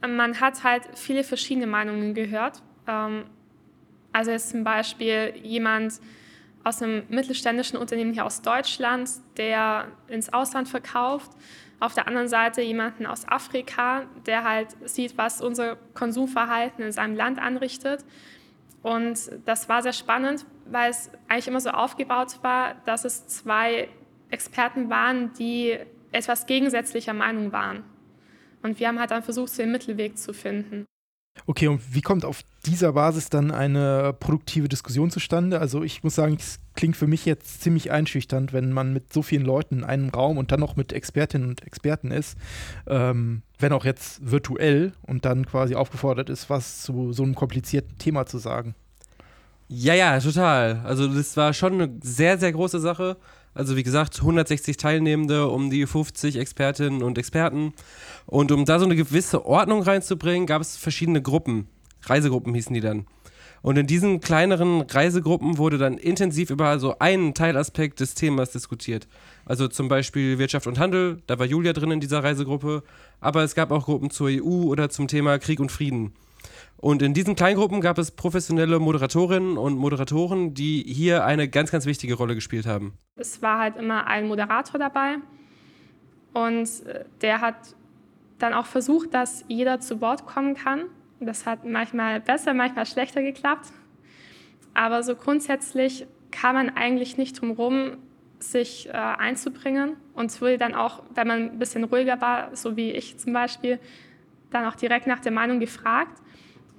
Man 0.00 0.40
hat 0.40 0.64
halt 0.64 0.82
viele 0.96 1.22
verschiedene 1.22 1.68
Meinungen 1.68 2.14
gehört. 2.14 2.62
Ähm, 2.88 3.26
also 4.12 4.32
jetzt 4.32 4.50
zum 4.50 4.64
Beispiel 4.64 5.34
jemand 5.40 6.00
aus 6.64 6.82
einem 6.82 7.04
mittelständischen 7.08 7.78
Unternehmen 7.78 8.12
hier 8.12 8.24
aus 8.24 8.42
Deutschland, 8.42 9.08
der 9.36 9.88
ins 10.08 10.32
Ausland 10.32 10.68
verkauft. 10.68 11.30
Auf 11.78 11.94
der 11.94 12.06
anderen 12.06 12.28
Seite 12.28 12.60
jemanden 12.60 13.06
aus 13.06 13.26
Afrika, 13.26 14.02
der 14.26 14.44
halt 14.44 14.76
sieht, 14.84 15.16
was 15.16 15.40
unser 15.40 15.76
Konsumverhalten 15.94 16.84
in 16.84 16.92
seinem 16.92 17.16
Land 17.16 17.38
anrichtet. 17.38 18.04
Und 18.82 19.18
das 19.46 19.68
war 19.68 19.82
sehr 19.82 19.92
spannend, 19.92 20.44
weil 20.66 20.90
es 20.90 21.10
eigentlich 21.28 21.48
immer 21.48 21.60
so 21.60 21.70
aufgebaut 21.70 22.38
war, 22.42 22.74
dass 22.84 23.04
es 23.04 23.26
zwei 23.26 23.88
Experten 24.30 24.90
waren, 24.90 25.32
die 25.34 25.78
etwas 26.12 26.46
gegensätzlicher 26.46 27.14
Meinung 27.14 27.52
waren. 27.52 27.84
Und 28.62 28.78
wir 28.78 28.88
haben 28.88 29.00
halt 29.00 29.10
dann 29.10 29.22
versucht, 29.22 29.56
den 29.58 29.72
Mittelweg 29.72 30.18
zu 30.18 30.32
finden. 30.32 30.86
Okay, 31.46 31.68
und 31.68 31.94
wie 31.94 32.00
kommt 32.00 32.24
auf 32.24 32.42
dieser 32.66 32.92
Basis 32.92 33.30
dann 33.30 33.50
eine 33.50 34.14
produktive 34.18 34.68
Diskussion 34.68 35.10
zustande? 35.10 35.58
Also 35.58 35.82
ich 35.82 36.02
muss 36.02 36.14
sagen, 36.14 36.36
es 36.38 36.58
klingt 36.74 36.96
für 36.96 37.06
mich 37.06 37.24
jetzt 37.24 37.62
ziemlich 37.62 37.90
einschüchternd, 37.90 38.52
wenn 38.52 38.72
man 38.72 38.92
mit 38.92 39.12
so 39.12 39.22
vielen 39.22 39.44
Leuten 39.44 39.78
in 39.78 39.84
einem 39.84 40.10
Raum 40.10 40.38
und 40.38 40.52
dann 40.52 40.60
noch 40.60 40.76
mit 40.76 40.92
Expertinnen 40.92 41.48
und 41.48 41.66
Experten 41.66 42.10
ist, 42.10 42.36
ähm, 42.86 43.42
wenn 43.58 43.72
auch 43.72 43.84
jetzt 43.84 44.30
virtuell 44.30 44.92
und 45.02 45.24
dann 45.24 45.46
quasi 45.46 45.74
aufgefordert 45.74 46.30
ist, 46.30 46.50
was 46.50 46.82
zu 46.82 47.12
so 47.12 47.22
einem 47.22 47.34
komplizierten 47.34 47.98
Thema 47.98 48.26
zu 48.26 48.38
sagen. 48.38 48.74
Ja, 49.68 49.94
ja, 49.94 50.18
total. 50.18 50.80
Also 50.84 51.06
das 51.06 51.36
war 51.36 51.52
schon 51.52 51.74
eine 51.74 51.90
sehr, 52.02 52.38
sehr 52.38 52.52
große 52.52 52.80
Sache. 52.80 53.16
Also 53.52 53.76
wie 53.76 53.82
gesagt, 53.82 54.18
160 54.20 54.76
Teilnehmende, 54.76 55.48
um 55.48 55.70
die 55.70 55.86
50 55.86 56.36
Expertinnen 56.36 57.02
und 57.02 57.18
Experten. 57.18 57.72
Und 58.26 58.52
um 58.52 58.64
da 58.64 58.78
so 58.78 58.84
eine 58.84 58.96
gewisse 58.96 59.44
Ordnung 59.44 59.82
reinzubringen, 59.82 60.46
gab 60.46 60.62
es 60.62 60.76
verschiedene 60.76 61.20
Gruppen. 61.20 61.66
Reisegruppen 62.02 62.54
hießen 62.54 62.74
die 62.74 62.80
dann. 62.80 63.06
Und 63.62 63.76
in 63.76 63.86
diesen 63.86 64.20
kleineren 64.20 64.80
Reisegruppen 64.82 65.58
wurde 65.58 65.76
dann 65.76 65.98
intensiv 65.98 66.50
über 66.50 66.78
so 66.78 66.98
einen 66.98 67.34
Teilaspekt 67.34 68.00
des 68.00 68.14
Themas 68.14 68.52
diskutiert. 68.52 69.06
Also 69.44 69.68
zum 69.68 69.88
Beispiel 69.88 70.38
Wirtschaft 70.38 70.66
und 70.66 70.78
Handel, 70.78 71.20
da 71.26 71.38
war 71.38 71.44
Julia 71.44 71.72
drin 71.72 71.90
in 71.90 72.00
dieser 72.00 72.24
Reisegruppe. 72.24 72.82
Aber 73.20 73.42
es 73.42 73.54
gab 73.54 73.70
auch 73.70 73.84
Gruppen 73.84 74.10
zur 74.10 74.28
EU 74.28 74.64
oder 74.64 74.88
zum 74.88 75.08
Thema 75.08 75.38
Krieg 75.38 75.60
und 75.60 75.70
Frieden. 75.70 76.14
Und 76.80 77.02
in 77.02 77.12
diesen 77.12 77.36
Kleingruppen 77.36 77.82
gab 77.82 77.98
es 77.98 78.10
professionelle 78.10 78.78
Moderatorinnen 78.78 79.58
und 79.58 79.76
Moderatoren, 79.76 80.54
die 80.54 80.82
hier 80.82 81.24
eine 81.26 81.46
ganz, 81.46 81.70
ganz 81.70 81.84
wichtige 81.84 82.14
Rolle 82.14 82.34
gespielt 82.34 82.64
haben. 82.64 82.94
Es 83.16 83.42
war 83.42 83.58
halt 83.58 83.76
immer 83.76 84.06
ein 84.06 84.26
Moderator 84.26 84.78
dabei 84.78 85.16
und 86.32 86.68
äh, 86.86 87.04
der 87.20 87.42
hat 87.42 87.76
dann 88.38 88.54
auch 88.54 88.64
versucht, 88.64 89.12
dass 89.12 89.44
jeder 89.48 89.80
zu 89.80 90.00
Wort 90.00 90.24
kommen 90.24 90.54
kann. 90.54 90.84
Das 91.20 91.44
hat 91.44 91.66
manchmal 91.66 92.18
besser, 92.18 92.54
manchmal 92.54 92.86
schlechter 92.86 93.20
geklappt. 93.20 93.66
Aber 94.72 95.02
so 95.02 95.14
grundsätzlich 95.16 96.06
kann 96.30 96.54
man 96.54 96.70
eigentlich 96.70 97.18
nicht 97.18 97.38
drum 97.38 97.50
herum, 97.50 97.98
sich 98.38 98.88
äh, 98.88 98.92
einzubringen 98.92 99.96
und 100.14 100.40
wurde 100.40 100.56
dann 100.56 100.74
auch, 100.74 101.02
wenn 101.14 101.28
man 101.28 101.50
ein 101.50 101.58
bisschen 101.58 101.84
ruhiger 101.84 102.22
war, 102.22 102.56
so 102.56 102.74
wie 102.74 102.90
ich 102.90 103.18
zum 103.18 103.34
Beispiel, 103.34 103.78
dann 104.50 104.64
auch 104.64 104.76
direkt 104.76 105.06
nach 105.06 105.20
der 105.20 105.32
Meinung 105.32 105.60
gefragt. 105.60 106.22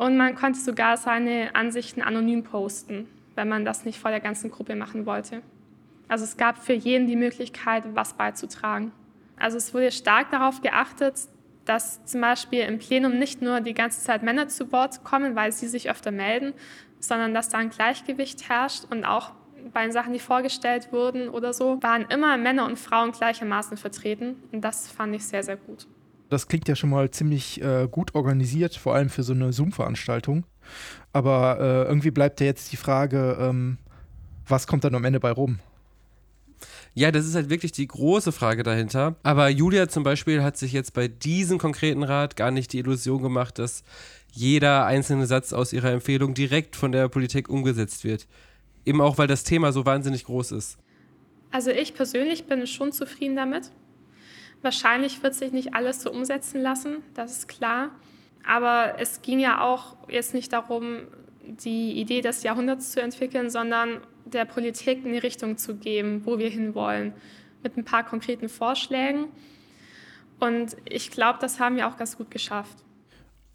Und 0.01 0.17
man 0.17 0.33
konnte 0.33 0.59
sogar 0.59 0.97
seine 0.97 1.53
Ansichten 1.53 2.01
anonym 2.01 2.43
posten, 2.43 3.07
wenn 3.35 3.47
man 3.47 3.65
das 3.65 3.85
nicht 3.85 3.99
vor 3.99 4.09
der 4.09 4.19
ganzen 4.19 4.49
Gruppe 4.49 4.75
machen 4.75 5.05
wollte. 5.05 5.43
Also 6.07 6.23
es 6.23 6.37
gab 6.37 6.57
für 6.57 6.73
jeden 6.73 7.05
die 7.05 7.15
Möglichkeit, 7.15 7.83
was 7.93 8.13
beizutragen. 8.13 8.93
Also 9.37 9.57
es 9.57 9.75
wurde 9.75 9.91
stark 9.91 10.31
darauf 10.31 10.63
geachtet, 10.63 11.27
dass 11.65 12.03
zum 12.05 12.19
Beispiel 12.19 12.61
im 12.61 12.79
Plenum 12.79 13.19
nicht 13.19 13.43
nur 13.43 13.61
die 13.61 13.75
ganze 13.75 14.01
Zeit 14.01 14.23
Männer 14.23 14.47
zu 14.47 14.71
Wort 14.71 15.03
kommen, 15.03 15.35
weil 15.35 15.51
sie 15.51 15.67
sich 15.67 15.87
öfter 15.87 16.09
melden, 16.09 16.55
sondern 16.99 17.35
dass 17.35 17.49
da 17.49 17.59
ein 17.59 17.69
Gleichgewicht 17.69 18.49
herrscht 18.49 18.85
und 18.89 19.05
auch 19.05 19.33
bei 19.71 19.83
den 19.83 19.91
Sachen, 19.91 20.13
die 20.13 20.19
vorgestellt 20.19 20.91
wurden 20.91 21.29
oder 21.29 21.53
so, 21.53 21.77
waren 21.83 22.07
immer 22.09 22.37
Männer 22.37 22.65
und 22.65 22.79
Frauen 22.79 23.11
gleichermaßen 23.11 23.77
vertreten. 23.77 24.41
Und 24.51 24.61
das 24.61 24.89
fand 24.89 25.13
ich 25.13 25.23
sehr, 25.27 25.43
sehr 25.43 25.57
gut. 25.57 25.85
Das 26.31 26.47
klingt 26.47 26.69
ja 26.69 26.77
schon 26.77 26.91
mal 26.91 27.11
ziemlich 27.11 27.61
äh, 27.61 27.89
gut 27.91 28.15
organisiert, 28.15 28.77
vor 28.77 28.95
allem 28.95 29.09
für 29.09 29.21
so 29.21 29.33
eine 29.33 29.51
Zoom-Veranstaltung. 29.51 30.45
Aber 31.11 31.59
äh, 31.59 31.89
irgendwie 31.89 32.09
bleibt 32.09 32.39
ja 32.39 32.45
jetzt 32.45 32.71
die 32.71 32.77
Frage, 32.77 33.37
ähm, 33.37 33.77
was 34.47 34.65
kommt 34.65 34.85
dann 34.85 34.95
am 34.95 35.03
Ende 35.03 35.19
bei 35.19 35.31
rum? 35.31 35.59
Ja, 36.93 37.11
das 37.11 37.25
ist 37.25 37.35
halt 37.35 37.49
wirklich 37.49 37.73
die 37.73 37.85
große 37.85 38.31
Frage 38.31 38.63
dahinter. 38.63 39.17
Aber 39.23 39.49
Julia 39.49 39.89
zum 39.89 40.03
Beispiel 40.03 40.41
hat 40.41 40.55
sich 40.55 40.71
jetzt 40.71 40.93
bei 40.93 41.09
diesem 41.09 41.57
konkreten 41.57 42.03
Rat 42.03 42.37
gar 42.37 42.51
nicht 42.51 42.71
die 42.71 42.79
Illusion 42.79 43.21
gemacht, 43.21 43.59
dass 43.59 43.83
jeder 44.31 44.85
einzelne 44.85 45.25
Satz 45.25 45.51
aus 45.51 45.73
ihrer 45.73 45.91
Empfehlung 45.91 46.33
direkt 46.33 46.77
von 46.77 46.93
der 46.93 47.09
Politik 47.09 47.49
umgesetzt 47.49 48.05
wird. 48.05 48.25
Eben 48.85 49.01
auch, 49.01 49.17
weil 49.17 49.27
das 49.27 49.43
Thema 49.43 49.73
so 49.73 49.85
wahnsinnig 49.85 50.23
groß 50.23 50.53
ist. 50.53 50.77
Also 51.51 51.71
ich 51.71 51.93
persönlich 51.93 52.45
bin 52.45 52.65
schon 52.67 52.93
zufrieden 52.93 53.35
damit. 53.35 53.69
Wahrscheinlich 54.61 55.23
wird 55.23 55.33
sich 55.33 55.51
nicht 55.51 55.73
alles 55.73 56.01
so 56.01 56.11
umsetzen 56.11 56.61
lassen, 56.61 56.97
das 57.13 57.31
ist 57.31 57.47
klar. 57.47 57.89
Aber 58.45 58.95
es 58.99 59.21
ging 59.21 59.39
ja 59.39 59.61
auch 59.61 59.95
jetzt 60.07 60.33
nicht 60.33 60.53
darum, 60.53 61.01
die 61.43 61.99
Idee 61.99 62.21
des 62.21 62.43
Jahrhunderts 62.43 62.91
zu 62.91 63.01
entwickeln, 63.01 63.49
sondern 63.49 64.01
der 64.25 64.45
Politik 64.45 65.05
eine 65.05 65.23
Richtung 65.23 65.57
zu 65.57 65.75
geben, 65.75 66.25
wo 66.25 66.37
wir 66.37 66.49
hinwollen, 66.49 67.13
mit 67.63 67.77
ein 67.77 67.83
paar 67.83 68.03
konkreten 68.03 68.49
Vorschlägen. 68.49 69.25
Und 70.39 70.75
ich 70.85 71.11
glaube, 71.11 71.39
das 71.39 71.59
haben 71.59 71.75
wir 71.75 71.87
auch 71.87 71.97
ganz 71.97 72.17
gut 72.17 72.31
geschafft. 72.31 72.77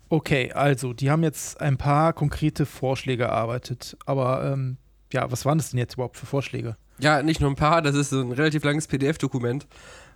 Okay, 0.08 0.52
also 0.52 0.92
die 0.92 1.10
haben 1.10 1.24
jetzt 1.24 1.60
ein 1.60 1.76
paar 1.76 2.12
konkrete 2.12 2.64
Vorschläge 2.64 3.24
erarbeitet. 3.24 3.96
Aber 4.06 4.44
ähm, 4.52 4.76
ja, 5.12 5.30
was 5.30 5.44
waren 5.44 5.58
das 5.58 5.70
denn 5.70 5.78
jetzt 5.78 5.94
überhaupt 5.94 6.16
für 6.16 6.26
Vorschläge? 6.26 6.76
Ja, 6.98 7.22
nicht 7.22 7.40
nur 7.40 7.50
ein 7.50 7.56
paar, 7.56 7.82
das 7.82 7.96
ist 7.96 8.12
ein 8.12 8.32
relativ 8.32 8.62
langes 8.64 8.86
PDF-Dokument. 8.86 9.66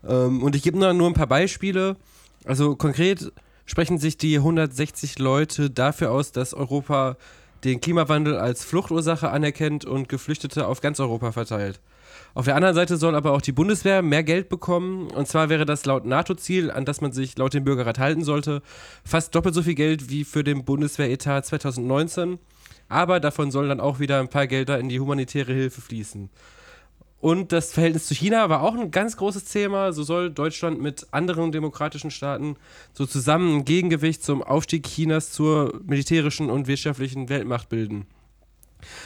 Ähm, 0.06 0.42
und 0.42 0.56
ich 0.56 0.62
gebe 0.62 0.78
nur 0.78 1.08
ein 1.08 1.14
paar 1.14 1.26
Beispiele. 1.26 1.96
Also 2.44 2.76
konkret 2.76 3.32
sprechen 3.66 3.98
sich 3.98 4.16
die 4.16 4.36
160 4.36 5.18
Leute 5.18 5.70
dafür 5.70 6.10
aus, 6.10 6.32
dass 6.32 6.54
Europa 6.54 7.16
den 7.64 7.80
Klimawandel 7.80 8.36
als 8.36 8.64
Fluchtursache 8.64 9.30
anerkennt 9.30 9.84
und 9.84 10.08
Geflüchtete 10.08 10.66
auf 10.66 10.80
ganz 10.80 10.98
Europa 10.98 11.32
verteilt. 11.32 11.80
Auf 12.34 12.44
der 12.44 12.56
anderen 12.56 12.74
Seite 12.74 12.96
soll 12.96 13.14
aber 13.14 13.32
auch 13.32 13.40
die 13.40 13.52
Bundeswehr 13.52 14.02
mehr 14.02 14.22
Geld 14.22 14.48
bekommen. 14.48 15.08
Und 15.10 15.28
zwar 15.28 15.48
wäre 15.48 15.66
das 15.66 15.84
laut 15.84 16.06
NATO-Ziel, 16.06 16.70
an 16.70 16.84
das 16.84 17.00
man 17.00 17.12
sich 17.12 17.36
laut 17.36 17.54
dem 17.54 17.64
Bürgerrat 17.64 17.98
halten 17.98 18.24
sollte, 18.24 18.62
fast 19.04 19.34
doppelt 19.34 19.54
so 19.54 19.62
viel 19.62 19.74
Geld 19.74 20.10
wie 20.10 20.24
für 20.24 20.44
den 20.44 20.64
Bundeswehretat 20.64 21.46
2019. 21.46 22.38
Aber 22.88 23.20
davon 23.20 23.50
sollen 23.50 23.68
dann 23.68 23.80
auch 23.80 24.00
wieder 24.00 24.20
ein 24.20 24.28
paar 24.28 24.46
Gelder 24.46 24.78
in 24.78 24.88
die 24.88 25.00
humanitäre 25.00 25.52
Hilfe 25.52 25.80
fließen. 25.80 26.30
Und 27.20 27.52
das 27.52 27.72
Verhältnis 27.72 28.06
zu 28.06 28.14
China 28.14 28.48
war 28.48 28.62
auch 28.62 28.74
ein 28.74 28.90
ganz 28.90 29.16
großes 29.18 29.44
Thema. 29.44 29.92
So 29.92 30.02
soll 30.02 30.30
Deutschland 30.30 30.80
mit 30.80 31.06
anderen 31.10 31.52
demokratischen 31.52 32.10
Staaten 32.10 32.56
so 32.94 33.04
zusammen 33.04 33.58
ein 33.58 33.64
Gegengewicht 33.64 34.24
zum 34.24 34.42
Aufstieg 34.42 34.86
Chinas 34.86 35.30
zur 35.30 35.80
militärischen 35.84 36.48
und 36.48 36.66
wirtschaftlichen 36.66 37.28
Weltmacht 37.28 37.68
bilden. 37.68 38.06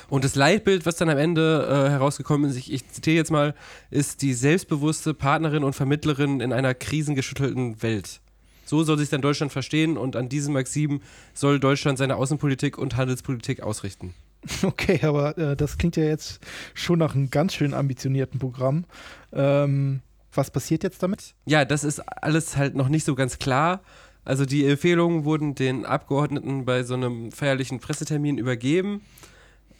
Und 0.08 0.22
das 0.22 0.36
Leitbild, 0.36 0.86
was 0.86 0.94
dann 0.96 1.08
am 1.08 1.18
Ende 1.18 1.66
äh, 1.68 1.90
herausgekommen 1.90 2.48
ist, 2.48 2.56
ich, 2.56 2.72
ich 2.72 2.88
zitiere 2.88 3.16
jetzt 3.16 3.32
mal, 3.32 3.56
ist 3.90 4.22
die 4.22 4.32
selbstbewusste 4.32 5.14
Partnerin 5.14 5.64
und 5.64 5.72
Vermittlerin 5.72 6.40
in 6.40 6.52
einer 6.52 6.74
krisengeschüttelten 6.74 7.82
Welt. 7.82 8.20
So 8.64 8.84
soll 8.84 8.98
sich 8.98 9.08
dann 9.08 9.22
Deutschland 9.22 9.50
verstehen 9.50 9.96
und 9.98 10.14
an 10.14 10.28
diesem 10.28 10.54
Maxim 10.54 11.00
soll 11.34 11.58
Deutschland 11.58 11.98
seine 11.98 12.14
Außenpolitik 12.14 12.78
und 12.78 12.96
Handelspolitik 12.96 13.60
ausrichten. 13.60 14.14
Okay, 14.62 15.00
aber 15.02 15.36
äh, 15.38 15.56
das 15.56 15.78
klingt 15.78 15.96
ja 15.96 16.04
jetzt 16.04 16.40
schon 16.74 16.98
nach 16.98 17.14
einem 17.14 17.30
ganz 17.30 17.54
schön 17.54 17.74
ambitionierten 17.74 18.38
Programm. 18.38 18.84
Ähm, 19.32 20.00
was 20.32 20.50
passiert 20.50 20.82
jetzt 20.82 21.02
damit? 21.02 21.34
Ja, 21.46 21.64
das 21.64 21.84
ist 21.84 22.00
alles 22.00 22.56
halt 22.56 22.74
noch 22.74 22.88
nicht 22.88 23.04
so 23.04 23.14
ganz 23.14 23.38
klar. 23.38 23.80
Also 24.24 24.46
die 24.46 24.66
Empfehlungen 24.66 25.24
wurden 25.24 25.54
den 25.54 25.84
Abgeordneten 25.84 26.64
bei 26.64 26.82
so 26.82 26.94
einem 26.94 27.30
feierlichen 27.30 27.78
Pressetermin 27.78 28.38
übergeben. 28.38 29.02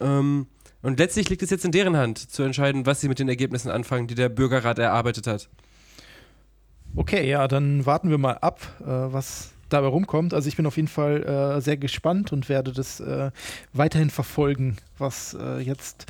Ähm, 0.01 0.47
und 0.83 0.99
letztlich 0.99 1.31
liegt 1.31 1.43
es 1.43 1.51
jetzt 1.51 1.65
in 1.65 1.73
deren 1.73 1.97
Hand, 1.97 2.19
zu 2.19 2.43
entscheiden, 2.43 2.85
was 2.85 3.01
sie 3.01 3.09
mit 3.09 3.19
den 3.19 3.29
Ergebnissen 3.29 3.71
anfangen, 3.71 4.07
die 4.07 4.15
der 4.15 4.29
Bürgerrat 4.29 4.79
erarbeitet 4.79 5.27
hat. 5.27 5.49
Okay, 6.95 7.29
ja, 7.29 7.49
dann 7.49 7.87
warten 7.87 8.11
wir 8.11 8.19
mal 8.19 8.35
ab, 8.35 8.61
äh, 8.83 8.85
was 8.87 9.54
dabei 9.75 9.89
rumkommt. 9.89 10.33
Also 10.35 10.49
ich 10.49 10.57
bin 10.57 10.67
auf 10.67 10.77
jeden 10.77 10.89
Fall 10.89 11.23
äh, 11.23 11.61
sehr 11.61 11.77
gespannt 11.77 12.33
und 12.33 12.49
werde 12.49 12.73
das 12.73 13.01
äh, 13.01 13.31
weiterhin 13.73 14.11
verfolgen, 14.11 14.77
was 14.99 15.37
äh, 15.39 15.59
jetzt 15.59 16.07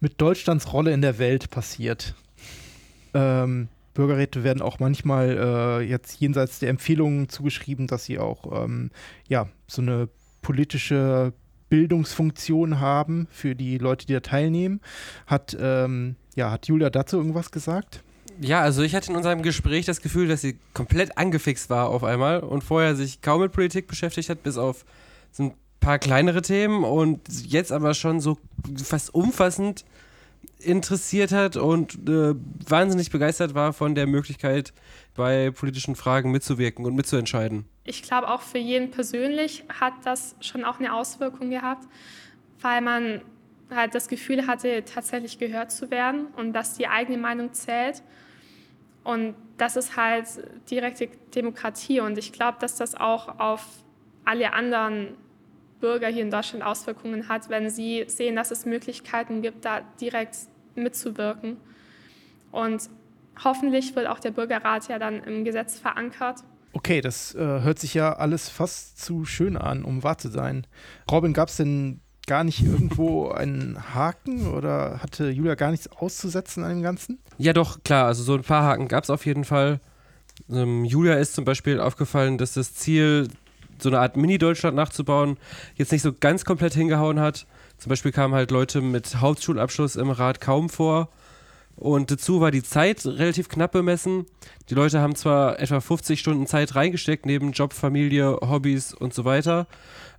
mit 0.00 0.20
Deutschlands 0.20 0.72
Rolle 0.72 0.92
in 0.92 1.02
der 1.02 1.18
Welt 1.18 1.50
passiert. 1.50 2.14
Ähm, 3.12 3.68
Bürgerräte 3.94 4.44
werden 4.44 4.62
auch 4.62 4.78
manchmal 4.78 5.36
äh, 5.36 5.80
jetzt 5.82 6.20
jenseits 6.20 6.58
der 6.60 6.70
Empfehlungen 6.70 7.28
zugeschrieben, 7.28 7.86
dass 7.86 8.04
sie 8.04 8.18
auch 8.18 8.64
ähm, 8.64 8.90
ja, 9.28 9.48
so 9.66 9.82
eine 9.82 10.08
politische 10.42 11.32
Bildungsfunktion 11.68 12.80
haben 12.80 13.28
für 13.30 13.54
die 13.54 13.78
Leute, 13.78 14.06
die 14.06 14.12
da 14.12 14.20
teilnehmen. 14.20 14.80
Hat, 15.26 15.56
ähm, 15.60 16.16
ja, 16.34 16.50
hat 16.50 16.66
Julia 16.66 16.90
dazu 16.90 17.16
irgendwas 17.16 17.50
gesagt? 17.50 18.02
Ja, 18.40 18.62
also 18.62 18.82
ich 18.82 18.94
hatte 18.94 19.10
in 19.10 19.16
unserem 19.16 19.42
Gespräch 19.42 19.84
das 19.84 20.00
Gefühl, 20.00 20.26
dass 20.26 20.40
sie 20.40 20.58
komplett 20.72 21.18
angefixt 21.18 21.68
war 21.68 21.90
auf 21.90 22.02
einmal 22.02 22.40
und 22.40 22.64
vorher 22.64 22.96
sich 22.96 23.20
kaum 23.20 23.42
mit 23.42 23.52
Politik 23.52 23.86
beschäftigt 23.86 24.30
hat, 24.30 24.42
bis 24.42 24.56
auf 24.56 24.86
so 25.30 25.44
ein 25.44 25.54
paar 25.78 25.98
kleinere 25.98 26.40
Themen 26.40 26.84
und 26.84 27.20
jetzt 27.46 27.70
aber 27.70 27.92
schon 27.92 28.20
so 28.20 28.38
fast 28.82 29.14
umfassend 29.14 29.84
interessiert 30.58 31.32
hat 31.32 31.56
und 31.56 32.08
äh, 32.08 32.34
wahnsinnig 32.66 33.10
begeistert 33.10 33.54
war 33.54 33.74
von 33.74 33.94
der 33.94 34.06
Möglichkeit, 34.06 34.72
bei 35.14 35.50
politischen 35.50 35.94
Fragen 35.94 36.30
mitzuwirken 36.30 36.86
und 36.86 36.94
mitzuentscheiden. 36.94 37.66
Ich 37.84 38.02
glaube, 38.02 38.28
auch 38.28 38.40
für 38.40 38.58
jeden 38.58 38.90
persönlich 38.90 39.64
hat 39.68 39.92
das 40.04 40.34
schon 40.40 40.64
auch 40.64 40.78
eine 40.78 40.94
Auswirkung 40.94 41.50
gehabt, 41.50 41.86
weil 42.60 42.80
man 42.80 43.20
halt 43.70 43.94
das 43.94 44.08
Gefühl 44.08 44.46
hatte, 44.46 44.82
tatsächlich 44.84 45.38
gehört 45.38 45.72
zu 45.72 45.90
werden 45.90 46.26
und 46.36 46.54
dass 46.54 46.74
die 46.74 46.88
eigene 46.88 47.18
Meinung 47.18 47.52
zählt. 47.52 48.02
Und 49.04 49.34
das 49.56 49.76
ist 49.76 49.96
halt 49.96 50.26
direkte 50.70 51.08
Demokratie. 51.34 52.00
Und 52.00 52.18
ich 52.18 52.32
glaube, 52.32 52.58
dass 52.60 52.76
das 52.76 52.94
auch 52.94 53.38
auf 53.38 53.66
alle 54.24 54.52
anderen 54.52 55.16
Bürger 55.80 56.08
hier 56.08 56.22
in 56.22 56.30
Deutschland 56.30 56.64
Auswirkungen 56.64 57.28
hat, 57.28 57.48
wenn 57.48 57.70
sie 57.70 58.04
sehen, 58.06 58.36
dass 58.36 58.50
es 58.50 58.66
Möglichkeiten 58.66 59.42
gibt, 59.42 59.64
da 59.64 59.80
direkt 60.00 60.36
mitzuwirken. 60.74 61.56
Und 62.52 62.90
hoffentlich 63.42 63.96
wird 63.96 64.06
auch 64.06 64.18
der 64.18 64.30
Bürgerrat 64.30 64.88
ja 64.88 64.98
dann 64.98 65.22
im 65.24 65.44
Gesetz 65.44 65.78
verankert. 65.78 66.40
Okay, 66.72 67.00
das 67.00 67.34
äh, 67.34 67.38
hört 67.38 67.78
sich 67.78 67.94
ja 67.94 68.12
alles 68.12 68.48
fast 68.48 69.02
zu 69.02 69.24
schön 69.24 69.56
an, 69.56 69.84
um 69.84 70.04
wahr 70.04 70.18
zu 70.18 70.28
sein. 70.28 70.66
Robin, 71.10 71.32
gab 71.32 71.48
es 71.48 71.56
denn 71.56 72.00
gar 72.30 72.44
nicht 72.44 72.64
irgendwo 72.64 73.28
einen 73.30 73.76
Haken 73.92 74.46
oder 74.46 75.00
hatte 75.02 75.30
Julia 75.30 75.56
gar 75.56 75.72
nichts 75.72 75.88
auszusetzen 75.88 76.62
an 76.62 76.70
dem 76.70 76.82
Ganzen? 76.82 77.18
Ja, 77.38 77.52
doch, 77.52 77.82
klar. 77.82 78.06
Also 78.06 78.22
so 78.22 78.34
ein 78.34 78.42
paar 78.42 78.62
Haken 78.62 78.86
gab 78.86 79.02
es 79.02 79.10
auf 79.10 79.26
jeden 79.26 79.44
Fall. 79.44 79.80
Ähm, 80.48 80.84
Julia 80.84 81.14
ist 81.14 81.34
zum 81.34 81.44
Beispiel 81.44 81.80
aufgefallen, 81.80 82.38
dass 82.38 82.54
das 82.54 82.72
Ziel, 82.74 83.26
so 83.80 83.88
eine 83.88 83.98
Art 83.98 84.16
Mini-Deutschland 84.16 84.76
nachzubauen, 84.76 85.38
jetzt 85.74 85.90
nicht 85.90 86.02
so 86.02 86.12
ganz 86.12 86.44
komplett 86.44 86.74
hingehauen 86.74 87.18
hat. 87.18 87.46
Zum 87.78 87.90
Beispiel 87.90 88.12
kamen 88.12 88.34
halt 88.34 88.52
Leute 88.52 88.80
mit 88.80 89.16
Hauptschulabschluss 89.20 89.96
im 89.96 90.10
Rat 90.10 90.40
kaum 90.40 90.68
vor. 90.68 91.08
Und 91.80 92.10
dazu 92.10 92.42
war 92.42 92.50
die 92.50 92.62
Zeit 92.62 93.06
relativ 93.06 93.48
knapp 93.48 93.72
bemessen. 93.72 94.26
Die 94.68 94.74
Leute 94.74 95.00
haben 95.00 95.14
zwar 95.16 95.58
etwa 95.58 95.80
50 95.80 96.20
Stunden 96.20 96.46
Zeit 96.46 96.76
reingesteckt, 96.76 97.24
neben 97.24 97.52
Job, 97.52 97.72
Familie, 97.72 98.36
Hobbys 98.42 98.92
und 98.92 99.14
so 99.14 99.24
weiter. 99.24 99.66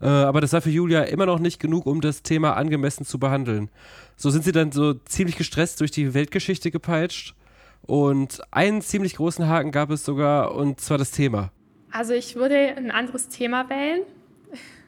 Äh, 0.02 0.08
aber 0.08 0.42
das 0.42 0.54
war 0.54 0.62
für 0.62 0.72
Julia 0.72 1.04
immer 1.04 1.28
noch 1.28 1.38
nicht 1.38 1.60
genug, 1.60 1.86
um 1.86 2.02
das 2.02 2.24
Thema 2.24 2.54
angemessen 2.54 3.06
zu 3.06 3.20
behandeln. 3.20 3.70
So 4.16 4.32
sind 4.32 4.44
sie 4.44 4.52
dann 4.52 4.72
so 4.72 4.96
ziemlich 5.06 5.38
gestresst 5.38 5.80
durch 5.82 5.92
die 5.92 6.16
Weltgeschichte 6.16 6.72
gepeitscht. 6.72 7.36
Und 7.84 8.42
einen 8.50 8.82
ziemlich 8.82 9.18
großen 9.18 9.48
Haken 9.48 9.72
gab 9.72 9.92
es 9.92 10.04
sogar, 10.04 10.56
und 10.56 10.82
zwar 10.82 10.98
das 10.98 11.12
Thema. 11.12 11.52
Also 11.92 12.14
ich 12.14 12.36
würde 12.36 12.56
ein 12.58 12.90
anderes 12.90 13.30
Thema 13.30 13.70
wählen, 13.70 14.02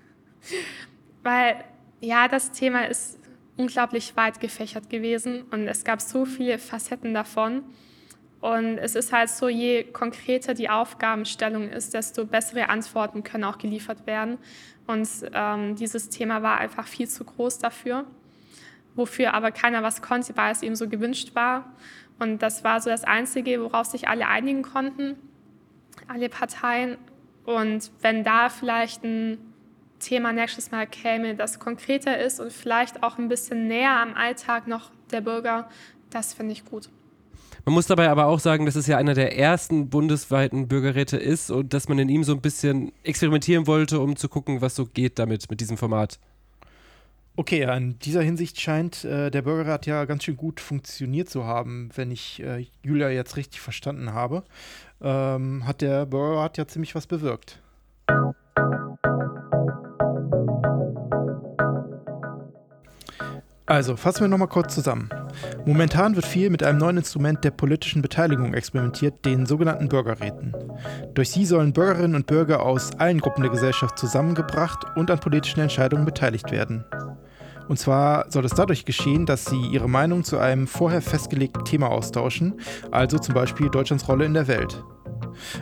weil 1.21 1.55
ja, 2.01 2.27
das 2.27 2.51
Thema 2.51 2.85
ist 2.85 3.19
unglaublich 3.57 4.15
weit 4.15 4.39
gefächert 4.39 4.89
gewesen 4.89 5.43
und 5.51 5.67
es 5.67 5.83
gab 5.83 6.01
so 6.01 6.25
viele 6.25 6.57
Facetten 6.57 7.13
davon. 7.13 7.63
Und 8.41 8.77
es 8.77 8.95
ist 8.95 9.13
halt 9.13 9.29
so, 9.29 9.47
je 9.47 9.85
konkreter 9.85 10.53
die 10.53 10.69
Aufgabenstellung 10.69 11.69
ist, 11.69 11.93
desto 11.93 12.25
bessere 12.25 12.67
Antworten 12.67 13.23
können 13.23 13.45
auch 13.45 13.57
geliefert 13.57 14.05
werden. 14.05 14.37
Und 14.85 15.07
ähm, 15.33 15.75
dieses 15.75 16.09
Thema 16.09 16.43
war 16.43 16.57
einfach 16.57 16.85
viel 16.85 17.07
zu 17.07 17.23
groß 17.23 17.59
dafür, 17.59 18.05
wofür 18.95 19.33
aber 19.33 19.51
keiner 19.51 19.81
was 19.81 20.01
konnte, 20.01 20.35
weil 20.35 20.51
es 20.51 20.61
eben 20.61 20.75
so 20.75 20.89
gewünscht 20.89 21.35
war. 21.35 21.71
Und 22.19 22.41
das 22.41 22.65
war 22.65 22.81
so 22.81 22.89
das 22.89 23.05
Einzige, 23.05 23.63
worauf 23.63 23.87
sich 23.87 24.09
alle 24.09 24.27
einigen 24.27 24.61
konnten, 24.61 25.15
alle 26.09 26.27
Parteien. 26.27 26.97
Und 27.45 27.91
wenn 28.01 28.25
da 28.25 28.49
vielleicht 28.49 29.05
ein 29.05 29.37
Thema 30.03 30.33
nächstes 30.33 30.71
Mal 30.71 30.87
käme, 30.87 31.35
das 31.35 31.59
konkreter 31.59 32.19
ist 32.19 32.39
und 32.39 32.51
vielleicht 32.51 33.03
auch 33.03 33.17
ein 33.17 33.29
bisschen 33.29 33.67
näher 33.67 33.99
am 33.99 34.13
Alltag 34.13 34.67
noch 34.67 34.91
der 35.11 35.21
Bürger, 35.21 35.69
das 36.09 36.33
finde 36.33 36.53
ich 36.53 36.65
gut. 36.65 36.89
Man 37.65 37.75
muss 37.75 37.87
dabei 37.87 38.09
aber 38.09 38.25
auch 38.25 38.39
sagen, 38.39 38.65
dass 38.65 38.75
es 38.75 38.87
ja 38.87 38.97
einer 38.97 39.13
der 39.13 39.37
ersten 39.37 39.89
bundesweiten 39.89 40.67
Bürgerräte 40.67 41.15
ist 41.15 41.49
und 41.49 41.73
dass 41.73 41.87
man 41.87 41.97
in 41.97 42.09
ihm 42.09 42.25
so 42.25 42.33
ein 42.33 42.41
bisschen 42.41 42.91
experimentieren 43.03 43.67
wollte, 43.67 44.01
um 44.01 44.17
zu 44.17 44.27
gucken, 44.27 44.61
was 44.61 44.75
so 44.75 44.85
geht 44.85 45.17
damit, 45.17 45.49
mit 45.49 45.61
diesem 45.61 45.77
Format. 45.77 46.19
Okay, 47.35 47.63
in 47.75 47.97
dieser 47.99 48.21
Hinsicht 48.21 48.61
scheint 48.61 49.05
äh, 49.05 49.31
der 49.31 49.41
Bürgerrat 49.41 49.87
ja 49.87 50.05
ganz 50.05 50.23
schön 50.23 50.37
gut 50.37 50.59
funktioniert 50.59 51.29
zu 51.29 51.45
haben, 51.45 51.89
wenn 51.95 52.11
ich 52.11 52.43
äh, 52.43 52.67
Julia 52.83 53.09
jetzt 53.09 53.37
richtig 53.37 53.59
verstanden 53.59 54.13
habe. 54.13 54.43
Ähm, 55.01 55.65
hat 55.65 55.81
der 55.81 56.05
Bürgerrat 56.05 56.57
ja 56.57 56.67
ziemlich 56.67 56.93
was 56.93 57.07
bewirkt. 57.07 57.59
Also, 63.73 63.95
fassen 63.95 64.21
wir 64.21 64.27
nochmal 64.27 64.49
kurz 64.49 64.75
zusammen. 64.75 65.09
Momentan 65.65 66.15
wird 66.15 66.27
viel 66.27 66.51
mit 66.51 66.61
einem 66.61 66.77
neuen 66.77 66.97
Instrument 66.97 67.43
der 67.43 67.49
politischen 67.49 68.03
Beteiligung 68.03 68.53
experimentiert, 68.53 69.25
den 69.25 69.47
sogenannten 69.47 69.87
Bürgerräten. 69.87 70.55
Durch 71.15 71.31
sie 71.31 71.43
sollen 71.43 71.73
Bürgerinnen 71.73 72.13
und 72.13 72.27
Bürger 72.27 72.61
aus 72.61 72.91
allen 72.99 73.19
Gruppen 73.19 73.41
der 73.41 73.49
Gesellschaft 73.49 73.97
zusammengebracht 73.97 74.85
und 74.95 75.09
an 75.09 75.19
politischen 75.19 75.59
Entscheidungen 75.59 76.05
beteiligt 76.05 76.51
werden. 76.51 76.85
Und 77.67 77.79
zwar 77.79 78.29
soll 78.29 78.45
es 78.45 78.53
dadurch 78.53 78.85
geschehen, 78.85 79.25
dass 79.25 79.45
sie 79.45 79.65
ihre 79.71 79.89
Meinung 79.89 80.23
zu 80.23 80.37
einem 80.37 80.67
vorher 80.67 81.01
festgelegten 81.01 81.65
Thema 81.65 81.89
austauschen, 81.89 82.53
also 82.91 83.17
zum 83.17 83.33
Beispiel 83.33 83.71
Deutschlands 83.71 84.07
Rolle 84.07 84.25
in 84.25 84.35
der 84.35 84.47
Welt. 84.47 84.83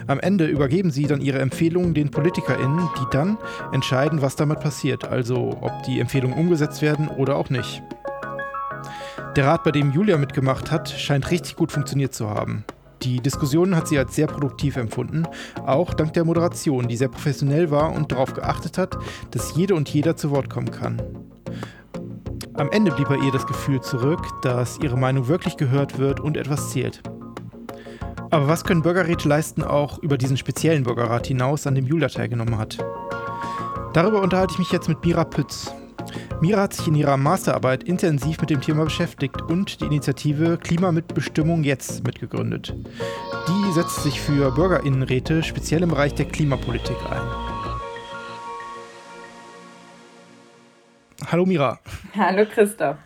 Am 0.06 0.20
Ende 0.20 0.48
übergeben 0.48 0.90
sie 0.90 1.06
dann 1.06 1.22
ihre 1.22 1.38
Empfehlungen 1.38 1.94
den 1.94 2.10
PolitikerInnen, 2.10 2.90
die 2.98 3.06
dann 3.10 3.38
entscheiden, 3.72 4.20
was 4.20 4.36
damit 4.36 4.60
passiert, 4.60 5.06
also 5.06 5.56
ob 5.62 5.82
die 5.84 5.98
Empfehlungen 5.98 6.36
umgesetzt 6.36 6.82
werden 6.82 7.08
oder 7.08 7.36
auch 7.36 7.48
nicht. 7.48 7.82
Der 9.36 9.46
Rat, 9.46 9.64
bei 9.64 9.70
dem 9.70 9.92
Julia 9.92 10.18
mitgemacht 10.18 10.70
hat, 10.70 10.90
scheint 10.90 11.30
richtig 11.30 11.56
gut 11.56 11.72
funktioniert 11.72 12.12
zu 12.12 12.28
haben. 12.28 12.64
Die 13.00 13.18
Diskussion 13.20 13.74
hat 13.74 13.88
sie 13.88 13.98
als 13.98 14.14
sehr 14.14 14.26
produktiv 14.26 14.76
empfunden, 14.76 15.26
auch 15.64 15.94
dank 15.94 16.12
der 16.12 16.26
Moderation, 16.26 16.86
die 16.86 16.98
sehr 16.98 17.08
professionell 17.08 17.70
war 17.70 17.92
und 17.92 18.12
darauf 18.12 18.34
geachtet 18.34 18.76
hat, 18.76 18.98
dass 19.30 19.56
jede 19.56 19.74
und 19.74 19.88
jeder 19.88 20.16
zu 20.16 20.30
Wort 20.30 20.50
kommen 20.50 20.70
kann. 20.70 21.00
Am 22.54 22.70
Ende 22.70 22.92
blieb 22.92 23.08
bei 23.08 23.16
ihr 23.16 23.32
das 23.32 23.46
Gefühl 23.46 23.80
zurück, 23.80 24.20
dass 24.42 24.78
ihre 24.78 24.98
Meinung 24.98 25.28
wirklich 25.28 25.56
gehört 25.56 25.98
wird 25.98 26.20
und 26.20 26.36
etwas 26.36 26.70
zählt. 26.70 27.02
Aber 28.30 28.48
was 28.48 28.64
können 28.64 28.82
Bürgerräte 28.82 29.26
leisten, 29.26 29.62
auch 29.62 29.98
über 29.98 30.18
diesen 30.18 30.36
speziellen 30.36 30.82
Bürgerrat 30.82 31.26
hinaus, 31.26 31.66
an 31.66 31.74
dem 31.74 31.86
Julia 31.86 32.08
teilgenommen 32.08 32.58
hat? 32.58 32.76
Darüber 33.94 34.20
unterhalte 34.20 34.52
ich 34.52 34.58
mich 34.58 34.72
jetzt 34.72 34.88
mit 34.88 35.02
Mira 35.04 35.24
Pütz. 35.24 35.72
Mira 36.40 36.62
hat 36.62 36.74
sich 36.74 36.88
in 36.88 36.94
ihrer 36.94 37.16
Masterarbeit 37.16 37.84
intensiv 37.84 38.40
mit 38.40 38.50
dem 38.50 38.60
Thema 38.60 38.84
beschäftigt 38.84 39.40
und 39.42 39.80
die 39.80 39.86
Initiative 39.86 40.58
Klimamitbestimmung 40.58 41.64
jetzt 41.64 42.04
mitgegründet. 42.04 42.74
Die 43.48 43.72
setzt 43.72 44.02
sich 44.02 44.20
für 44.20 44.50
Bürgerinnenräte 44.50 45.42
speziell 45.42 45.82
im 45.82 45.90
Bereich 45.90 46.14
der 46.14 46.26
Klimapolitik 46.26 46.96
ein. 47.10 47.22
Hallo 51.26 51.46
Mira. 51.46 51.78
Hallo 52.16 52.44
Christoph. 52.52 52.96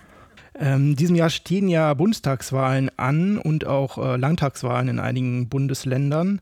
Ähm, 0.58 0.96
diesem 0.96 1.16
Jahr 1.16 1.30
stehen 1.30 1.68
ja 1.68 1.92
Bundestagswahlen 1.94 2.90
an 2.96 3.38
und 3.38 3.66
auch 3.66 3.98
äh, 3.98 4.16
Landtagswahlen 4.16 4.88
in 4.88 4.98
einigen 4.98 5.48
Bundesländern. 5.48 6.40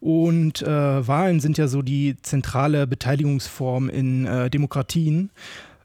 Und 0.00 0.62
äh, 0.62 1.06
Wahlen 1.06 1.38
sind 1.38 1.58
ja 1.58 1.68
so 1.68 1.82
die 1.82 2.16
zentrale 2.22 2.88
Beteiligungsform 2.88 3.88
in 3.88 4.26
äh, 4.26 4.50
Demokratien. 4.50 5.30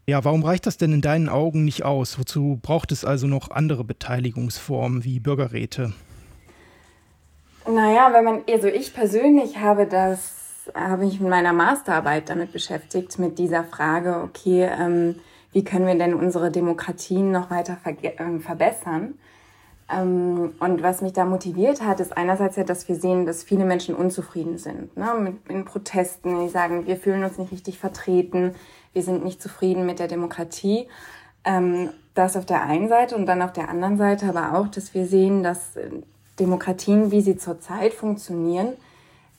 Ja, 0.09 0.23
warum 0.23 0.41
reicht 0.45 0.65
das 0.65 0.77
denn 0.77 0.93
in 0.93 1.01
deinen 1.01 1.27
Augen 1.27 1.65
nicht 1.65 1.83
aus? 1.83 2.17
Wozu 2.17 2.59
braucht 2.61 2.93
es 2.93 3.03
also 3.03 3.27
noch 3.27 3.51
andere 3.51 3.83
Beteiligungsformen 3.83 5.03
wie 5.03 5.19
Bürgerräte? 5.19 5.91
Naja, 7.69 8.13
wenn 8.13 8.23
man, 8.23 8.41
also 8.49 8.67
ich 8.69 8.93
persönlich 8.93 9.57
habe 9.57 9.85
das, 9.85 10.71
habe 10.73 11.03
mich 11.03 11.19
in 11.19 11.27
meiner 11.27 11.51
Masterarbeit 11.51 12.29
damit 12.29 12.53
beschäftigt, 12.53 13.19
mit 13.19 13.37
dieser 13.37 13.65
Frage, 13.65 14.21
okay, 14.23 14.69
ähm, 14.79 15.15
wie 15.51 15.65
können 15.65 15.85
wir 15.85 15.97
denn 15.97 16.13
unsere 16.13 16.51
Demokratien 16.51 17.31
noch 17.33 17.51
weiter 17.51 17.75
ver 17.75 18.01
äh, 18.01 18.39
verbessern? 18.39 19.15
Ähm, 19.91 20.53
und 20.57 20.83
was 20.83 21.01
mich 21.01 21.11
da 21.11 21.25
motiviert 21.25 21.81
hat, 21.81 21.99
ist 21.99 22.15
einerseits 22.15 22.55
ja, 22.55 22.63
dass 22.63 22.87
wir 22.87 22.95
sehen, 22.95 23.25
dass 23.25 23.43
viele 23.43 23.65
Menschen 23.65 23.93
unzufrieden 23.93 24.57
sind, 24.57 24.95
ne? 24.95 25.15
mit, 25.19 25.35
in 25.49 25.65
Protesten, 25.65 26.45
die 26.45 26.49
sagen, 26.49 26.87
wir 26.87 26.95
fühlen 26.95 27.25
uns 27.25 27.37
nicht 27.37 27.51
richtig 27.51 27.77
vertreten, 27.77 28.55
wir 28.97 29.03
sind 29.03 29.23
nicht 29.23 29.39
zufrieden 29.39 29.85
mit 29.85 29.99
der 29.99 30.07
Demokratie. 30.07 30.87
Ähm, 31.45 31.91
das 32.15 32.35
auf 32.35 32.47
der 32.47 32.63
einen 32.63 32.89
Seite 32.89 33.15
und 33.15 33.27
dann 33.27 33.43
auf 33.43 33.53
der 33.53 33.69
anderen 33.69 33.95
Seite 33.95 34.27
aber 34.27 34.57
auch, 34.57 34.67
dass 34.69 34.95
wir 34.95 35.05
sehen, 35.05 35.43
dass 35.43 35.75
äh, 35.75 35.91
Demokratien, 36.39 37.11
wie 37.11 37.21
sie 37.21 37.37
zurzeit 37.37 37.93
funktionieren, 37.93 38.69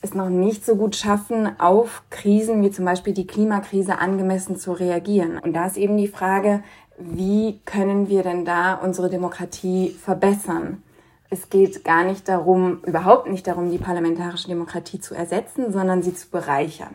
es 0.00 0.14
noch 0.14 0.28
nicht 0.28 0.64
so 0.64 0.76
gut 0.76 0.94
schaffen, 0.94 1.58
auf 1.58 2.04
Krisen 2.08 2.62
wie 2.62 2.70
zum 2.70 2.84
Beispiel 2.84 3.12
die 3.12 3.26
Klimakrise 3.26 3.98
angemessen 3.98 4.56
zu 4.56 4.70
reagieren. 4.70 5.38
Und 5.38 5.54
da 5.54 5.66
ist 5.66 5.76
eben 5.76 5.96
die 5.96 6.06
Frage, 6.06 6.62
wie 6.96 7.58
können 7.64 8.08
wir 8.08 8.22
denn 8.22 8.44
da 8.44 8.74
unsere 8.74 9.10
Demokratie 9.10 9.90
verbessern? 9.90 10.84
Es 11.30 11.50
geht 11.50 11.84
gar 11.84 12.04
nicht 12.04 12.28
darum, 12.28 12.78
überhaupt 12.86 13.28
nicht 13.28 13.48
darum, 13.48 13.72
die 13.72 13.78
parlamentarische 13.78 14.46
Demokratie 14.46 15.00
zu 15.00 15.16
ersetzen, 15.16 15.72
sondern 15.72 16.04
sie 16.04 16.14
zu 16.14 16.28
bereichern. 16.30 16.94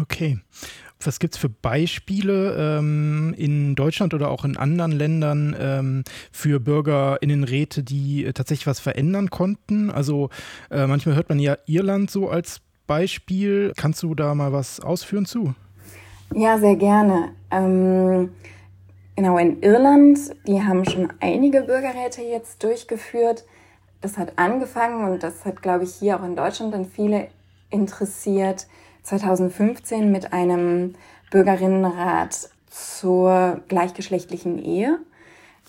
Okay. 0.00 0.38
Was 1.02 1.18
gibt 1.18 1.34
es 1.34 1.40
für 1.40 1.48
Beispiele 1.48 2.78
ähm, 2.78 3.34
in 3.36 3.74
Deutschland 3.74 4.14
oder 4.14 4.30
auch 4.30 4.44
in 4.44 4.56
anderen 4.56 4.92
Ländern 4.92 5.54
ähm, 5.58 6.04
für 6.32 6.58
BürgerInnenräte, 6.58 7.82
die 7.82 8.24
äh, 8.24 8.32
tatsächlich 8.32 8.66
was 8.66 8.80
verändern 8.80 9.28
konnten? 9.30 9.90
Also 9.90 10.30
äh, 10.70 10.86
manchmal 10.86 11.14
hört 11.14 11.28
man 11.28 11.38
ja 11.38 11.58
Irland 11.66 12.10
so 12.10 12.28
als 12.28 12.60
Beispiel. 12.86 13.72
Kannst 13.76 14.02
du 14.02 14.14
da 14.14 14.34
mal 14.34 14.52
was 14.52 14.80
ausführen 14.80 15.26
zu? 15.26 15.54
Ja, 16.34 16.58
sehr 16.58 16.76
gerne. 16.76 17.32
Ähm, 17.50 18.30
genau, 19.14 19.36
in 19.38 19.62
Irland, 19.62 20.18
die 20.46 20.62
haben 20.62 20.84
schon 20.84 21.12
einige 21.20 21.62
Bürgerräte 21.62 22.22
jetzt 22.22 22.62
durchgeführt. 22.62 23.44
Das 24.00 24.16
hat 24.16 24.32
angefangen 24.36 25.10
und 25.10 25.22
das 25.22 25.44
hat, 25.44 25.62
glaube 25.62 25.84
ich, 25.84 25.94
hier 25.94 26.18
auch 26.18 26.24
in 26.24 26.36
Deutschland 26.36 26.72
dann 26.72 26.86
viele 26.86 27.28
interessiert 27.70 28.66
2015 29.06 30.10
mit 30.10 30.32
einem 30.32 30.94
Bürgerinnenrat 31.30 32.50
zur 32.68 33.60
gleichgeschlechtlichen 33.68 34.58
Ehe, 34.58 34.98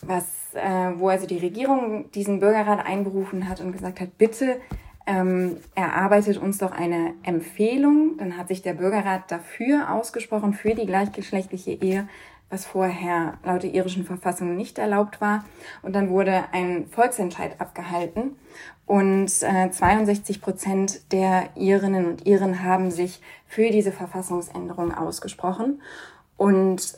was, 0.02 0.26
äh, 0.54 0.91
wo 0.97 1.10
also 1.10 1.28
die 1.28 1.38
Regierung 1.38 2.12
diesen 2.12 2.39
Bürgerrat 2.39 2.86
einberufen 2.86 3.47
hat 3.47 3.62
und 3.62 3.71
gesagt 3.71 4.00
hat, 4.00 4.17
bitte 4.17 4.60
ähm, 5.06 5.58
erarbeitet 5.76 6.38
uns 6.38 6.58
doch 6.58 6.71
eine 6.71 7.13
Empfehlung. 7.23 8.17
Dann 8.17 8.38
hat 8.38 8.47
sich 8.47 8.63
der 8.63 8.73
Bürgerrat 8.73 9.32
dafür 9.32 9.93
ausgesprochen, 9.93 10.54
für 10.54 10.73
die 10.73 10.88
gleichgeschlechtliche 10.88 11.71
Ehe, 11.71 12.10
was 12.49 12.65
vorher 12.65 13.38
laut 13.43 13.63
der 13.63 13.73
irischen 13.73 14.05
Verfassung 14.05 14.55
nicht 14.55 14.77
erlaubt 14.77 15.19
war. 15.19 15.43
Und 15.81 15.93
dann 15.93 16.10
wurde 16.10 16.45
ein 16.53 16.88
Volksentscheid 16.88 17.60
abgehalten. 17.60 18.38
Und 18.86 19.31
äh, 19.43 19.69
62 19.69 20.41
Prozent 20.41 21.12
der 21.12 21.49
Irinnen 21.55 22.05
und 22.05 22.25
Iren 22.25 22.63
haben 22.63 22.89
sich 22.89 23.21
für 23.45 23.69
diese 23.69 23.91
Verfassungsänderung 23.91 24.93
ausgesprochen. 24.93 25.81
Und 26.38 26.95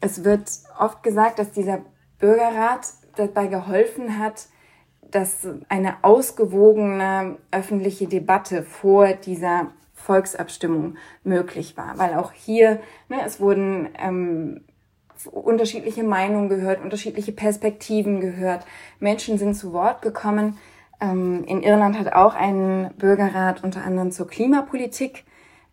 es 0.00 0.24
wird 0.24 0.50
oft 0.78 1.02
gesagt, 1.02 1.38
dass 1.38 1.52
dieser 1.52 1.82
Bürgerrat 2.18 2.88
dabei 3.16 3.46
geholfen 3.46 4.18
hat, 4.18 4.46
dass 5.08 5.46
eine 5.68 6.02
ausgewogene 6.02 7.36
öffentliche 7.50 8.06
Debatte 8.06 8.62
vor 8.62 9.12
dieser 9.12 9.72
Volksabstimmung 9.94 10.96
möglich 11.24 11.76
war. 11.76 11.98
Weil 11.98 12.14
auch 12.14 12.32
hier, 12.32 12.80
ne, 13.08 13.22
es 13.24 13.40
wurden 13.40 13.90
ähm, 13.98 14.64
unterschiedliche 15.26 16.02
Meinungen 16.02 16.48
gehört, 16.48 16.82
unterschiedliche 16.82 17.32
Perspektiven 17.32 18.20
gehört. 18.20 18.64
Menschen 18.98 19.38
sind 19.38 19.54
zu 19.54 19.72
Wort 19.72 20.02
gekommen. 20.02 20.58
Ähm, 21.00 21.44
in 21.44 21.62
Irland 21.62 21.98
hat 21.98 22.12
auch 22.12 22.34
ein 22.34 22.90
Bürgerrat 22.98 23.64
unter 23.64 23.84
anderem 23.84 24.10
zur 24.10 24.28
Klimapolitik 24.28 25.24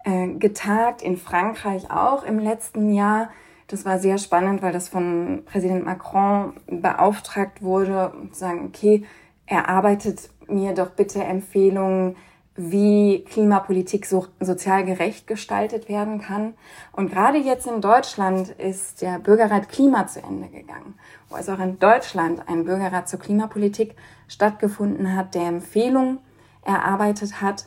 äh, 0.04 0.28
getagt, 0.28 1.02
in 1.02 1.18
Frankreich 1.18 1.92
auch 1.92 2.24
im 2.24 2.40
letzten 2.40 2.94
Jahr. 2.94 3.30
Das 3.68 3.86
war 3.86 4.00
sehr 4.00 4.18
spannend, 4.18 4.62
weil 4.62 4.72
das 4.72 4.88
von 4.88 5.44
Präsident 5.46 5.86
Macron 5.86 6.54
beauftragt 6.68 7.62
wurde, 7.62 8.14
zu 8.32 8.40
sagen, 8.40 8.66
okay, 8.66 9.04
er 9.46 9.68
arbeitet 9.68 10.30
mir 10.48 10.74
doch 10.74 10.92
bitte 10.92 11.24
Empfehlungen, 11.24 12.16
wie 12.58 13.24
Klimapolitik 13.24 14.08
so 14.08 14.26
sozial 14.39 14.84
gerecht 14.84 15.28
gestaltet 15.28 15.88
werden 15.89 16.20
kann. 16.20 16.56
Und 16.91 17.12
gerade 17.12 17.38
jetzt 17.38 17.67
in 17.67 17.82
Deutschland 17.82 18.50
ist 18.50 19.04
der 19.04 19.20
Bürgerrat 19.20 19.70
Klima 19.70 20.08
zu 20.08 20.22
Ende 20.24 20.50
gegangen, 20.50 20.96
wo 21.30 21.38
es 21.38 21.48
auch 21.50 21.60
in 21.60 21.78
Deutschland 21.78 22.41
ein 22.50 22.65
Bürgerrat 22.65 23.08
zur 23.08 23.20
Klimapolitik 23.20 23.96
stattgefunden 24.28 25.15
hat, 25.15 25.36
der 25.36 25.43
Empfehlungen 25.43 26.17
erarbeitet 26.65 27.41
hat. 27.41 27.65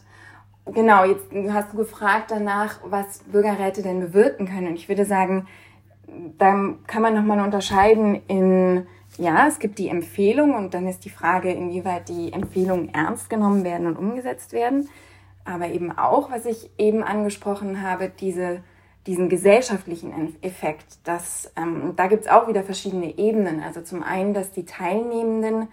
Genau, 0.67 1.05
jetzt 1.05 1.27
hast 1.51 1.73
du 1.73 1.79
gefragt 1.79 2.33
danach, 2.33 2.81
was 2.85 3.21
Bürgerräte 3.31 3.83
denn 3.83 4.01
bewirken 4.01 4.47
können. 4.47 4.69
Und 4.69 4.75
ich 4.75 4.89
würde 4.89 5.05
sagen, 5.05 5.47
da 6.37 6.75
kann 6.89 7.03
man 7.03 7.15
nochmal 7.15 7.41
unterscheiden 7.41 8.21
in 8.27 8.87
ja, 9.21 9.47
es 9.47 9.59
gibt 9.59 9.79
die 9.79 9.89
Empfehlung 9.89 10.55
und 10.55 10.73
dann 10.73 10.89
ist 10.89 11.05
die 11.05 11.11
Frage, 11.11 11.53
inwieweit 11.53 12.09
die 12.09 12.33
Empfehlungen 12.33 12.93
ernst 12.95 13.29
genommen 13.29 13.65
werden 13.65 13.87
und 13.87 13.99
umgesetzt 13.99 14.53
werden. 14.53 14.89
Aber 15.45 15.69
eben 15.69 15.97
auch, 15.97 16.31
was 16.31 16.47
ich 16.47 16.71
eben 16.79 17.03
angesprochen 17.03 17.83
habe, 17.83 18.11
diese, 18.21 18.63
diesen 19.07 19.29
gesellschaftlichen 19.29 20.37
Effekt. 20.43 21.01
Dass, 21.05 21.53
ähm, 21.57 21.93
da 21.97 22.07
gibt 22.07 22.25
es 22.25 22.31
auch 22.31 22.49
wieder 22.49 22.63
verschiedene 22.63 23.19
Ebenen. 23.19 23.63
Also 23.63 23.83
zum 23.83 24.03
einen, 24.03 24.33
dass 24.33 24.53
die 24.53 24.65
Teilnehmenden 24.65 25.69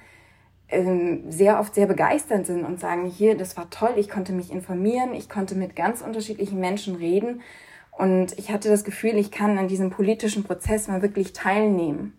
ähm, 0.68 1.32
sehr 1.32 1.60
oft 1.60 1.74
sehr 1.74 1.88
begeistert 1.88 2.46
sind 2.46 2.66
und 2.66 2.82
sagen, 2.82 3.06
hier, 3.06 3.38
das 3.38 3.56
war 3.56 3.70
toll, 3.70 3.94
ich 3.96 4.10
konnte 4.10 4.34
mich 4.34 4.52
informieren, 4.52 5.14
ich 5.14 5.30
konnte 5.30 5.56
mit 5.56 5.78
ganz 5.78 6.02
unterschiedlichen 6.02 6.60
Menschen 6.60 6.96
reden 6.96 7.42
und 7.92 8.38
ich 8.38 8.52
hatte 8.52 8.68
das 8.68 8.84
Gefühl, 8.84 9.16
ich 9.16 9.32
kann 9.32 9.58
an 9.58 9.70
diesem 9.70 9.90
politischen 9.90 10.44
Prozess 10.44 10.90
mal 10.90 11.02
wirklich 11.02 11.32
teilnehmen. 11.32 12.17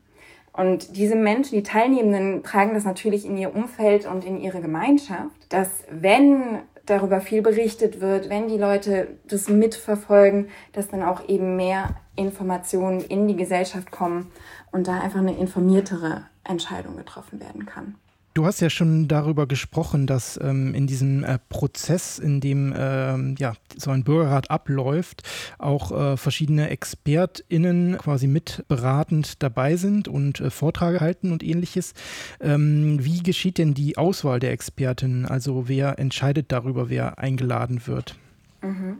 Und 0.59 0.97
diese 0.97 1.15
Menschen, 1.15 1.55
die 1.55 1.63
Teilnehmenden, 1.63 2.43
tragen 2.43 2.75
das 2.75 2.85
natürlich 2.85 3.25
in 3.25 3.37
ihr 3.37 3.55
Umfeld 3.55 4.07
und 4.07 4.25
in 4.25 4.41
ihre 4.41 4.61
Gemeinschaft, 4.61 5.37
dass 5.51 5.85
wenn 5.89 6.59
darüber 6.85 7.21
viel 7.21 7.43
berichtet 7.43 8.01
wird, 8.01 8.29
wenn 8.29 8.49
die 8.49 8.57
Leute 8.57 9.19
das 9.29 9.49
mitverfolgen, 9.49 10.49
dass 10.73 10.89
dann 10.89 11.05
auch 11.05 11.29
eben 11.29 11.55
mehr 11.55 11.95
Informationen 12.17 13.01
in 13.03 13.29
die 13.29 13.37
Gesellschaft 13.37 13.93
kommen 13.93 14.33
und 14.73 14.89
da 14.89 14.99
einfach 14.99 15.21
eine 15.21 15.37
informiertere 15.37 16.25
Entscheidung 16.43 16.97
getroffen 16.97 17.39
werden 17.39 17.65
kann. 17.65 17.95
Du 18.39 18.47
hast 18.47 18.61
ja 18.61 18.71
schon 18.71 19.09
darüber 19.09 19.49
gesprochen, 19.49 20.07
dass 20.07 20.39
ähm, 20.41 20.73
in 20.73 20.87
diesem 20.87 21.25
äh, 21.25 21.41
Prozess, 21.49 22.21
in 22.21 22.41
dem 22.41 22.73
ähm, 22.79 23.35
ja, 23.37 23.55
so 23.77 23.91
ein 23.91 24.05
Bürgerrat 24.05 24.49
abläuft, 24.49 25.29
auch 25.59 25.91
äh, 25.91 26.17
verschiedene 26.17 26.71
ExpertInnen 26.71 27.99
quasi 27.99 28.29
mitberatend 28.29 29.43
dabei 29.43 29.75
sind 29.75 30.07
und 30.07 30.39
äh, 30.39 30.51
Vorträge 30.51 31.01
halten 31.01 31.33
und 31.33 31.43
ähnliches. 31.43 31.95
Ähm, 32.41 33.05
wie 33.05 33.25
geschieht 33.25 33.59
denn 33.59 33.75
die 33.75 33.99
Auswahl 33.99 34.39
der 34.39 34.53
Expertinnen? 34.53 35.27
Also 35.27 35.69
wer 35.69 35.99
entscheidet 35.99 36.53
darüber, 36.53 36.89
wer 36.89 37.19
eingeladen 37.19 37.89
wird? 37.89 38.15
Mhm. 38.63 38.99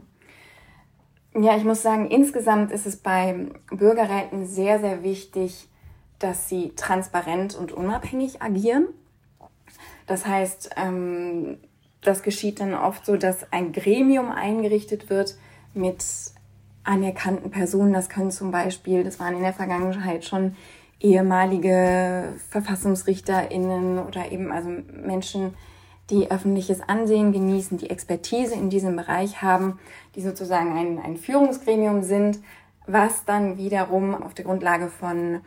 Ja, 1.41 1.55
ich 1.55 1.63
muss 1.63 1.81
sagen, 1.81 2.11
insgesamt 2.11 2.73
ist 2.73 2.85
es 2.85 2.97
bei 2.97 3.47
Bürgerräten 3.69 4.45
sehr, 4.45 4.81
sehr 4.81 5.01
wichtig, 5.01 5.69
dass 6.19 6.49
sie 6.49 6.73
transparent 6.75 7.55
und 7.55 7.71
unabhängig 7.71 8.41
agieren. 8.41 8.89
Das 10.09 10.25
heißt, 10.25 10.71
ähm, 10.75 11.57
das 12.01 12.23
geschieht 12.23 12.59
dann 12.59 12.73
oft 12.73 13.05
so, 13.05 13.15
dass 13.15 13.53
ein 13.53 13.73
Gremium 13.73 14.31
eingerichtet 14.31 15.11
wird 15.11 15.37
mit 15.75 16.03
anerkannten 16.83 17.51
Personen. 17.51 17.93
Das 17.93 18.09
können 18.09 18.31
zum 18.31 18.49
Beispiel, 18.49 19.03
das 19.03 19.19
waren 19.19 19.35
in 19.35 19.43
der 19.43 19.53
Vergangenheit 19.53 20.25
schon 20.25 20.55
ehemalige 20.99 22.33
VerfassungsrichterInnen 22.49 23.99
oder 23.99 24.31
eben 24.31 24.51
also 24.51 24.69
Menschen, 24.91 25.53
die 26.09 26.31
öffentliches 26.31 26.81
Ansehen 26.81 27.31
genießen, 27.31 27.77
die 27.77 27.91
Expertise 27.91 28.55
in 28.55 28.71
diesem 28.71 28.95
Bereich 28.95 29.43
haben, 29.43 29.77
die 30.15 30.21
sozusagen 30.21 30.75
ein, 30.75 30.97
ein 30.97 31.17
Führungsgremium 31.17 32.01
sind, 32.01 32.39
was 32.87 33.25
dann 33.25 33.59
wiederum 33.59 34.15
auf 34.15 34.33
der 34.33 34.45
Grundlage 34.45 34.87
von 34.87 35.41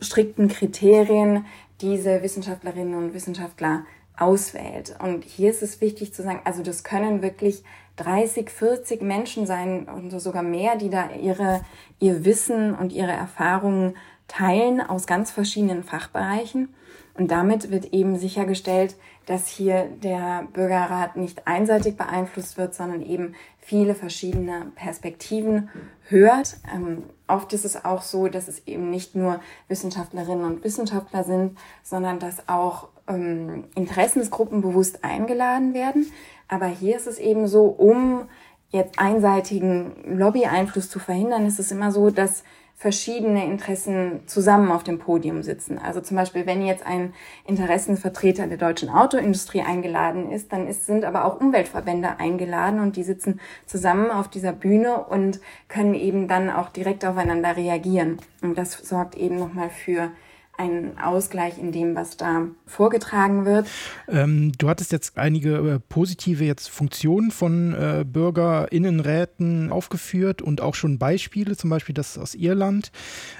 strikten 0.00 0.48
Kriterien 0.48 1.46
diese 1.80 2.20
Wissenschaftlerinnen 2.24 2.96
und 2.96 3.14
Wissenschaftler 3.14 3.84
auswählt. 4.18 4.96
Und 5.02 5.24
hier 5.24 5.50
ist 5.50 5.62
es 5.62 5.80
wichtig 5.80 6.12
zu 6.12 6.22
sagen, 6.22 6.40
also 6.44 6.62
das 6.62 6.84
können 6.84 7.22
wirklich 7.22 7.62
30, 7.96 8.50
40 8.50 9.02
Menschen 9.02 9.46
sein 9.46 9.88
und 9.88 10.10
sogar 10.20 10.42
mehr, 10.42 10.76
die 10.76 10.90
da 10.90 11.10
ihre, 11.10 11.62
ihr 11.98 12.24
Wissen 12.24 12.74
und 12.74 12.92
ihre 12.92 13.12
Erfahrungen 13.12 13.96
teilen 14.28 14.80
aus 14.80 15.06
ganz 15.06 15.30
verschiedenen 15.30 15.82
Fachbereichen. 15.82 16.74
Und 17.14 17.32
damit 17.32 17.72
wird 17.72 17.92
eben 17.92 18.16
sichergestellt, 18.16 18.94
dass 19.26 19.48
hier 19.48 19.88
der 20.02 20.46
Bürgerrat 20.52 21.16
nicht 21.16 21.48
einseitig 21.48 21.96
beeinflusst 21.96 22.56
wird, 22.56 22.74
sondern 22.74 23.02
eben 23.02 23.34
viele 23.58 23.94
verschiedene 23.94 24.70
Perspektiven 24.76 25.68
hört. 26.08 26.58
Ähm, 26.72 27.02
oft 27.26 27.52
ist 27.52 27.64
es 27.64 27.84
auch 27.84 28.02
so, 28.02 28.28
dass 28.28 28.46
es 28.46 28.66
eben 28.66 28.88
nicht 28.88 29.16
nur 29.16 29.40
Wissenschaftlerinnen 29.66 30.44
und 30.44 30.64
Wissenschaftler 30.64 31.24
sind, 31.24 31.58
sondern 31.82 32.20
dass 32.20 32.48
auch 32.48 32.88
ähm, 33.08 33.64
Interessensgruppen 33.74 34.60
bewusst 34.60 35.04
eingeladen 35.04 35.74
werden. 35.74 36.10
Aber 36.48 36.66
hier 36.66 36.96
ist 36.96 37.06
es 37.06 37.18
eben 37.18 37.46
so, 37.46 37.66
um 37.66 38.28
jetzt 38.70 38.98
einseitigen 38.98 40.18
Lobby-Einfluss 40.18 40.90
zu 40.90 40.98
verhindern, 40.98 41.46
ist 41.46 41.58
es 41.58 41.70
immer 41.70 41.90
so, 41.90 42.10
dass 42.10 42.44
verschiedene 42.78 43.44
Interessen 43.44 44.20
zusammen 44.26 44.70
auf 44.70 44.84
dem 44.84 45.00
Podium 45.00 45.42
sitzen. 45.42 45.78
Also 45.78 46.00
zum 46.00 46.16
Beispiel, 46.16 46.46
wenn 46.46 46.64
jetzt 46.64 46.86
ein 46.86 47.12
Interessenvertreter 47.44 48.46
der 48.46 48.56
deutschen 48.56 48.88
Autoindustrie 48.88 49.62
eingeladen 49.62 50.30
ist, 50.30 50.52
dann 50.52 50.68
ist, 50.68 50.86
sind 50.86 51.04
aber 51.04 51.24
auch 51.24 51.40
Umweltverbände 51.40 52.20
eingeladen 52.20 52.78
und 52.78 52.94
die 52.94 53.02
sitzen 53.02 53.40
zusammen 53.66 54.12
auf 54.12 54.28
dieser 54.28 54.52
Bühne 54.52 55.02
und 55.02 55.40
können 55.66 55.94
eben 55.94 56.28
dann 56.28 56.50
auch 56.50 56.68
direkt 56.68 57.04
aufeinander 57.04 57.56
reagieren. 57.56 58.18
Und 58.42 58.56
das 58.56 58.74
sorgt 58.74 59.16
eben 59.16 59.40
nochmal 59.40 59.70
für 59.70 60.12
ein 60.58 60.98
Ausgleich 60.98 61.56
in 61.56 61.70
dem, 61.70 61.94
was 61.94 62.16
da 62.16 62.48
vorgetragen 62.66 63.44
wird. 63.44 63.68
Ähm, 64.08 64.52
du 64.58 64.68
hattest 64.68 64.90
jetzt 64.90 65.16
einige 65.16 65.56
äh, 65.56 65.78
positive 65.78 66.44
jetzt 66.44 66.68
Funktionen 66.68 67.30
von 67.30 67.72
äh, 67.74 68.04
BürgerInnenräten 68.04 69.70
aufgeführt 69.70 70.42
und 70.42 70.60
auch 70.60 70.74
schon 70.74 70.98
Beispiele, 70.98 71.56
zum 71.56 71.70
Beispiel 71.70 71.94
das 71.94 72.18
aus 72.18 72.34
Irland. 72.34 72.90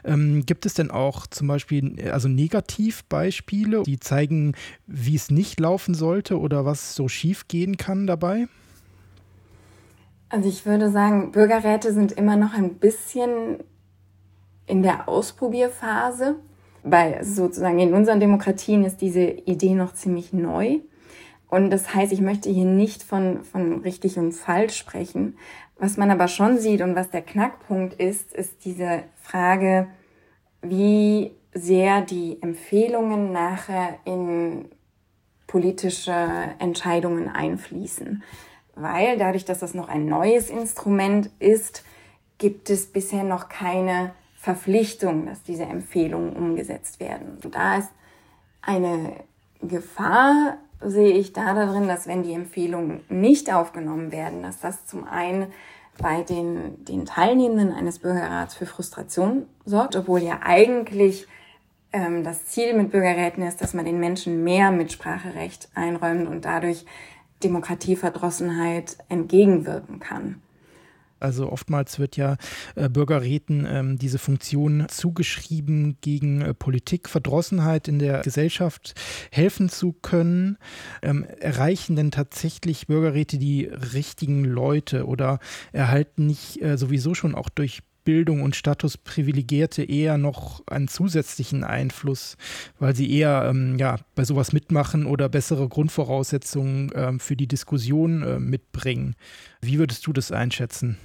Ähm, 0.05 0.47
gibt 0.47 0.65
es 0.65 0.75
denn 0.75 0.93
auch 0.93 1.27
zum 1.27 1.49
Beispiel 1.49 2.09
also 2.11 2.29
Negativbeispiele, 2.29 3.83
die 3.83 3.99
zeigen, 3.99 4.55
wie 4.87 5.17
es 5.17 5.29
nicht 5.31 5.59
laufen 5.59 5.95
sollte 5.95 6.39
oder 6.39 6.65
was 6.65 6.95
so 6.95 7.09
schief 7.09 7.49
gehen 7.49 7.77
kann 7.77 8.07
dabei? 8.07 8.47
Also 10.29 10.49
ich 10.49 10.65
würde 10.67 10.93
sagen, 10.93 11.33
Bürgerräte 11.33 11.93
sind 11.93 12.13
immer 12.13 12.37
noch 12.37 12.55
ein 12.55 12.75
bisschen 12.75 13.59
in 14.67 14.83
der 14.83 15.09
Ausprobierphase 15.09 16.37
weil 16.83 17.25
sozusagen 17.25 17.79
in 17.79 17.95
unseren 17.95 18.21
Demokratien 18.21 18.85
ist 18.85 19.01
diese 19.01 19.23
Idee 19.23 19.75
noch 19.75 19.95
ziemlich 19.95 20.33
neu. 20.33 20.79
Und 21.49 21.71
das 21.71 21.95
heißt, 21.95 22.13
ich 22.13 22.21
möchte 22.21 22.51
hier 22.51 22.65
nicht 22.65 23.03
von, 23.03 23.43
von 23.45 23.81
richtig 23.81 24.19
und 24.19 24.33
falsch 24.33 24.77
sprechen. 24.77 25.37
Was 25.79 25.97
man 25.97 26.11
aber 26.11 26.29
schon 26.29 26.59
sieht 26.59 26.83
und 26.83 26.95
was 26.95 27.11
der 27.11 27.23
Knackpunkt 27.23 27.95
ist, 27.95 28.35
ist 28.35 28.65
diese 28.65 29.05
Frage, 29.23 29.89
wie 30.61 31.33
sehr 31.55 32.03
die 32.03 32.43
Empfehlungen 32.43 33.33
nachher 33.33 33.99
in 34.05 34.67
politische 35.47 36.29
Entscheidungen 36.59 37.29
einfließen. 37.29 38.23
Weil 38.75 39.19
dadurch, 39.19 39.45
dass 39.45 39.61
das 39.61 39.75
noch 39.75 39.89
ein 39.89 40.07
neues 40.07 40.51
Instrument 40.51 41.31
ist, 41.39 41.85
gibt 42.39 42.71
es 42.71 42.87
bisher 42.87 43.25
noch 43.25 43.49
keine 43.49 44.13
Verpflichtung, 44.49 45.27
dass 45.27 45.43
diese 45.43 45.65
Empfehlungen 45.65 46.35
umgesetzt 46.35 47.01
werden. 47.01 47.37
Und 47.45 47.55
da 47.55 47.77
ist 47.77 47.91
eine 48.63 49.13
Gefahr, 49.61 50.57
sehe 50.81 51.13
ich 51.13 51.35
da 51.35 51.53
darin, 51.53 51.87
dass 51.87 52.07
wenn 52.07 52.23
die 52.23 52.33
Empfehlungen 52.33 53.03
nicht 53.11 53.53
aufgenommen 53.53 54.11
werden, 54.11 54.43
dass 54.43 54.59
das 54.59 54.87
zum 54.87 55.07
einen 55.07 55.49
bei 56.01 56.23
den, 56.23 56.83
den 56.87 57.05
Teilnehmenden 57.05 57.75
eines 57.75 57.99
Bürgerrats 57.99 58.55
für 58.55 58.65
Frustration 58.65 59.45
sorgt, 59.67 59.97
obwohl 59.97 60.21
ja 60.21 60.41
eigentlich 60.43 61.27
ähm, 61.93 62.25
das 62.25 62.47
Ziel 62.47 62.73
mit 62.73 62.91
Bürgerräten 62.91 63.43
ist, 63.43 63.61
dass 63.61 63.75
man 63.75 63.85
den 63.85 64.01
Menschen 64.01 64.45
mehr 64.45 64.71
Mitspracherecht 64.71 65.69
einräumt 65.75 66.27
und 66.27 66.47
dadurch 66.47 66.87
Demokratieverdrossenheit 67.45 68.97
entgegenwirken 69.11 70.01
kann. 70.01 70.41
Also 71.21 71.51
oftmals 71.51 71.99
wird 71.99 72.17
ja 72.17 72.37
äh, 72.75 72.89
Bürgerräten 72.89 73.67
ähm, 73.69 73.99
diese 73.99 74.19
Funktion 74.19 74.87
zugeschrieben, 74.89 75.99
gegen 76.01 76.41
äh, 76.41 76.55
Politikverdrossenheit 76.55 77.89
in 77.89 77.99
der 77.99 78.21
Gesellschaft 78.21 78.95
helfen 79.31 79.69
zu 79.69 79.93
können. 79.93 80.59
Ähm, 81.03 81.25
erreichen 81.41 81.97
denn 81.97 82.11
tatsächlich 82.11 82.87
Bürgerräte 82.87 83.39
die 83.39 83.65
richtigen 83.65 84.45
Leute 84.45 85.07
oder 85.07 85.39
erhalten 85.73 86.27
nicht 86.27 86.63
äh, 86.63 86.77
sowieso 86.77 87.15
schon 87.15 87.35
auch 87.35 87.49
durch 87.49 87.83
Bildung 88.09 88.41
und 88.41 88.57
Status 88.57 88.97
Privilegierte 88.97 89.85
eher 89.85 90.17
noch 90.17 90.67
einen 90.67 90.89
zusätzlichen 90.89 91.63
Einfluss, 91.63 92.39
weil 92.79 92.97
sie 92.97 93.13
eher 93.13 93.45
ähm, 93.51 93.77
ja, 93.77 93.97
bei 94.15 94.25
sowas 94.25 94.55
mitmachen 94.55 95.05
oder 95.05 95.29
bessere 95.29 95.69
Grundvoraussetzungen 95.69 96.91
ähm, 96.95 97.21
für 97.21 97.37
die 97.37 97.47
Diskussion 97.47 98.23
äh, 98.23 98.39
mitbringen. 98.39 99.15
Wie 99.61 99.79
würdest 99.79 100.07
du 100.07 100.15
das 100.15 100.33
einschätzen? 100.33 100.97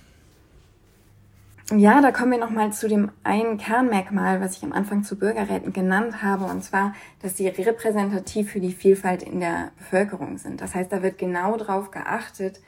Ja, 1.75 2.01
da 2.01 2.13
kommen 2.13 2.31
wir 2.31 2.39
nochmal 2.39 2.71
zu 2.71 2.87
dem 2.87 3.11
einen 3.25 3.57
Kernmerkmal, 3.57 4.39
was 4.39 4.55
ich 4.55 4.63
am 4.63 4.71
Anfang 4.71 5.03
zu 5.03 5.17
Bürgerräten 5.17 5.73
genannt 5.73 6.23
habe, 6.23 6.45
und 6.45 6.63
zwar, 6.63 6.93
dass 7.21 7.35
sie 7.35 7.49
repräsentativ 7.49 8.49
für 8.49 8.61
die 8.61 8.71
Vielfalt 8.71 9.23
in 9.23 9.41
der 9.41 9.71
Bevölkerung 9.77 10.37
sind. 10.37 10.61
Das 10.61 10.73
heißt, 10.73 10.89
da 10.89 11.03
wird 11.03 11.17
genau 11.17 11.57
darauf 11.57 11.91
geachtet, 11.91 12.61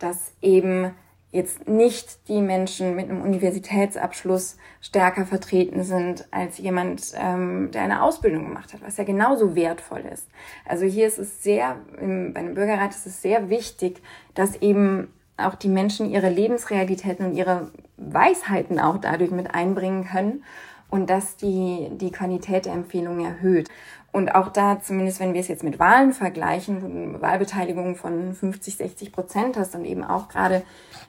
dass 0.00 0.32
eben 0.42 0.90
jetzt 1.36 1.68
nicht 1.68 2.28
die 2.28 2.40
Menschen 2.40 2.96
mit 2.96 3.10
einem 3.10 3.20
Universitätsabschluss 3.20 4.56
stärker 4.80 5.26
vertreten 5.26 5.84
sind 5.84 6.26
als 6.30 6.58
jemand, 6.58 7.12
ähm, 7.14 7.70
der 7.72 7.82
eine 7.82 8.02
Ausbildung 8.02 8.44
gemacht 8.44 8.72
hat, 8.72 8.80
was 8.82 8.96
ja 8.96 9.04
genauso 9.04 9.54
wertvoll 9.54 10.04
ist. 10.12 10.26
Also 10.64 10.86
hier 10.86 11.06
ist 11.06 11.18
es 11.18 11.42
sehr, 11.42 11.76
im, 12.00 12.32
bei 12.32 12.40
einem 12.40 12.54
Bürgerrat 12.54 12.90
ist 12.90 13.06
es 13.06 13.20
sehr 13.20 13.50
wichtig, 13.50 14.02
dass 14.34 14.56
eben 14.56 15.12
auch 15.36 15.54
die 15.54 15.68
Menschen 15.68 16.10
ihre 16.10 16.30
Lebensrealitäten 16.30 17.26
und 17.26 17.36
ihre 17.36 17.70
Weisheiten 17.98 18.80
auch 18.80 18.96
dadurch 18.98 19.30
mit 19.30 19.54
einbringen 19.54 20.04
können 20.04 20.42
und 20.88 21.10
dass 21.10 21.36
die, 21.36 21.88
die 21.92 22.10
Qualität 22.12 22.66
der 22.66 22.72
Empfehlungen 22.72 23.24
erhöht. 23.24 23.68
Und 24.16 24.34
auch 24.34 24.48
da, 24.48 24.80
zumindest 24.80 25.20
wenn 25.20 25.34
wir 25.34 25.42
es 25.42 25.48
jetzt 25.48 25.62
mit 25.62 25.78
Wahlen 25.78 26.14
vergleichen, 26.14 26.80
wo 26.80 26.86
du 26.88 27.20
Wahlbeteiligung 27.20 27.96
von 27.96 28.32
50, 28.32 28.78
60 28.78 29.12
Prozent 29.12 29.58
hast 29.58 29.74
und 29.74 29.84
eben 29.84 30.02
auch 30.02 30.28
gerade 30.28 30.62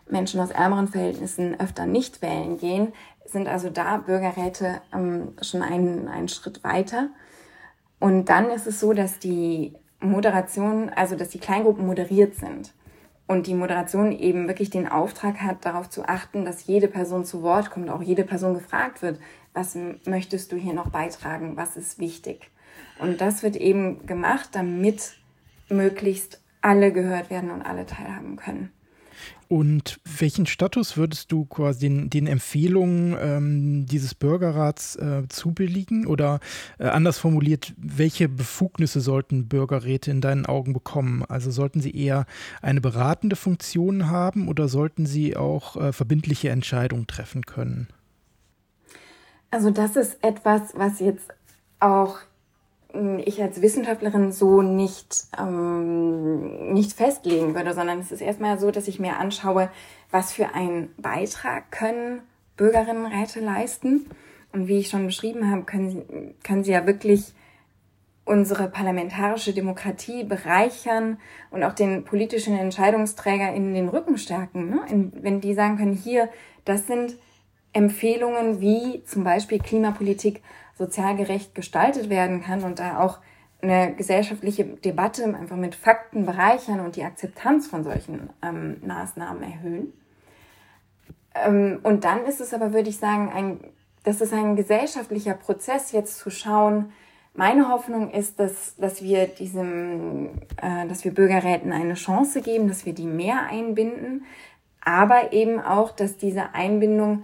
Menschen 0.10 0.41
aus 0.41 0.52
ärmeren 0.52 0.89
Verhältnissen 0.89 1.58
öfter 1.58 1.86
nicht 1.86 2.22
wählen 2.22 2.58
gehen, 2.58 2.91
sind 3.24 3.48
also 3.48 3.70
da 3.70 3.96
Bürgerräte 3.96 4.82
ähm, 4.93 5.38
schon 5.41 5.62
einen, 5.62 6.10
einen 6.10 6.28
Schritt 6.28 6.65
weiter. 6.65 7.08
Und 8.02 8.26
dann 8.26 8.50
ist 8.50 8.67
es 8.67 8.82
so, 8.82 8.91
dass 8.91 9.20
die 9.20 9.74
Moderation, 10.02 10.89
also 10.89 11.15
dass 11.15 11.30
die 11.30 11.39
Kleingruppen 11.39 11.86
moderiert 11.86 12.36
sind 12.36 12.74
und 13.26 13.48
die 13.48 13.56
Moderation 13.56 14.12
eben 14.12 14.50
wirklich 14.50 14.70
den 14.70 14.86
Auftrag 14.86 15.39
hat, 15.39 15.63
darauf 15.65 15.89
zu 15.89 16.04
achten, 16.04 16.43
dass 16.43 16.67
jede 16.67 16.89
Person 16.89 17.24
zu 17.24 17.41
Wort 17.41 17.72
kommt, 17.72 17.89
auch 17.89 18.02
jede 18.02 18.26
Person 18.26 18.54
gefragt 18.54 19.02
wird, 19.02 19.17
was 19.54 19.78
möchtest 20.06 20.52
du 20.52 20.58
hier 20.58 20.74
noch 20.74 20.89
beitragen, 20.89 21.56
was 21.56 21.78
ist 21.78 22.00
wichtig. 22.00 22.52
Und 22.99 23.21
das 23.21 23.43
wird 23.43 23.55
eben 23.55 24.05
gemacht, 24.05 24.49
damit 24.53 25.13
möglichst 25.69 26.41
alle 26.62 26.91
gehört 26.91 27.29
werden 27.29 27.51
und 27.51 27.62
alle 27.62 27.86
teilhaben 27.86 28.36
können. 28.36 28.71
Und 29.49 30.01
welchen 30.03 30.45
Status 30.45 30.97
würdest 30.97 31.31
du 31.31 31.45
quasi 31.45 31.88
den, 31.88 32.10
den 32.10 32.27
Empfehlungen 32.27 33.15
ähm, 33.19 33.86
dieses 33.86 34.13
Bürgerrats 34.13 34.97
äh, 34.97 35.23
zubilligen? 35.29 36.05
Oder 36.05 36.39
äh, 36.79 36.88
anders 36.88 37.17
formuliert, 37.17 37.73
welche 37.77 38.27
Befugnisse 38.27 38.99
sollten 38.99 39.47
Bürgerräte 39.47 40.12
in 40.12 40.19
deinen 40.19 40.45
Augen 40.45 40.73
bekommen? 40.73 41.23
Also 41.29 41.49
sollten 41.49 41.79
sie 41.79 41.95
eher 41.95 42.25
eine 42.62 42.81
beratende 42.81 43.38
Funktion 43.38 44.10
haben 44.10 44.49
oder 44.49 44.67
sollten 44.67 45.05
sie 45.05 45.38
auch 45.38 45.77
äh, 45.77 45.93
verbindliche 45.93 46.49
Entscheidungen 46.49 47.07
treffen 47.07 47.45
können? 47.45 47.88
Also 49.49 49.71
das 49.71 49.95
ist 49.95 50.21
etwas, 50.23 50.73
was 50.75 50.99
jetzt 50.99 51.33
auch 51.79 52.17
ich 53.26 53.41
als 53.41 53.62
Wissenschaftlerin 53.62 54.32
so 54.32 54.62
nicht, 54.62 55.26
ähm, 55.38 56.73
nicht 56.73 56.93
festlegen 56.93 57.54
würde, 57.54 57.73
sondern 57.73 58.00
es 58.00 58.12
ist 58.12 58.21
erstmal 58.21 58.60
so, 58.60 58.71
dass 58.71 58.88
ich 58.88 59.00
mir 59.00 59.17
anschaue, 59.17 59.69
was 60.10 60.32
für 60.32 60.54
einen 60.54 60.93
Beitrag 60.97 61.71
können 61.71 62.21
Bürgerinnenräte 62.56 63.39
leisten. 63.39 64.08
Und 64.54 64.67
wie 64.67 64.80
ich 64.80 64.89
schon 64.89 65.06
beschrieben 65.06 65.52
habe, 65.52 65.63
können 65.63 65.89
sie, 65.89 66.36
können 66.43 66.63
sie 66.63 66.71
ja 66.71 66.88
wirklich 66.88 67.34
unsere 68.26 68.67
parlamentarische 68.67 69.54
Demokratie 69.54 70.23
bereichern 70.23 71.17
und 71.50 71.63
auch 71.63 71.73
den 71.73 72.04
politischen 72.04 72.58
Entscheidungsträger 72.58 73.54
in 73.54 73.73
den 73.73 73.89
Rücken 73.89 74.17
stärken. 74.17 74.69
Ne? 74.69 74.82
In, 74.89 75.13
wenn 75.21 75.41
die 75.41 75.54
sagen 75.54 75.78
können, 75.78 75.93
hier, 75.93 76.30
das 76.65 76.88
sind 76.88 77.15
Empfehlungen, 77.73 78.60
wie 78.60 79.04
zum 79.06 79.23
Beispiel 79.23 79.60
Klimapolitik 79.60 80.41
sozial 80.78 81.16
gerecht 81.16 81.56
gestaltet 81.56 82.10
werden 82.10 82.42
kann 82.42 82.63
und 82.63 82.80
da 82.80 83.00
auch 83.00 83.20
eine 83.62 83.94
gesellschaftliche 83.96 84.66
Debatte 84.66 85.24
einfach 85.24 85.56
mit 85.56 85.76
Fakten 85.76 86.26
bereichern 86.26 86.80
und 86.80 86.96
die 86.96 87.04
Akzeptanz 87.04 87.68
von 87.68 87.84
solchen 87.84 88.30
ähm, 88.44 88.78
Maßnahmen 88.86 89.42
erhöhen. 89.42 89.94
Ähm, 91.34 91.80
und 91.84 92.04
dann 92.04 92.26
ist 92.26 92.40
es 92.40 92.54
aber, 92.54 92.74
würde 92.74 92.90
ich 92.90 92.98
sagen, 92.98 93.32
ein, 93.34 93.60
das 94.04 94.22
ist 94.22 94.34
ein 94.34 94.56
gesellschaftlicher 94.56 95.34
Prozess, 95.34 95.92
jetzt 95.92 96.20
zu 96.20 96.30
schauen. 96.30 96.92
Meine 97.34 97.70
Hoffnung 97.70 98.12
ist, 98.12 98.40
dass, 98.40 98.76
dass 98.78 99.02
wir 99.02 99.26
diesem, 99.28 100.30
äh, 100.62 100.88
dass 100.88 101.04
wir 101.04 101.13
Bürgerräten 101.13 101.72
eine 101.72 101.96
Chance 101.96 102.42
geben, 102.42 102.68
dass 102.68 102.86
wir 102.86 102.94
die 102.94 103.08
mehr 103.08 103.48
einbinden, 103.50 104.26
aber 104.82 105.34
eben 105.34 105.60
auch, 105.60 105.92
dass 105.92 106.18
diese 106.18 106.54
Einbindung 106.54 107.24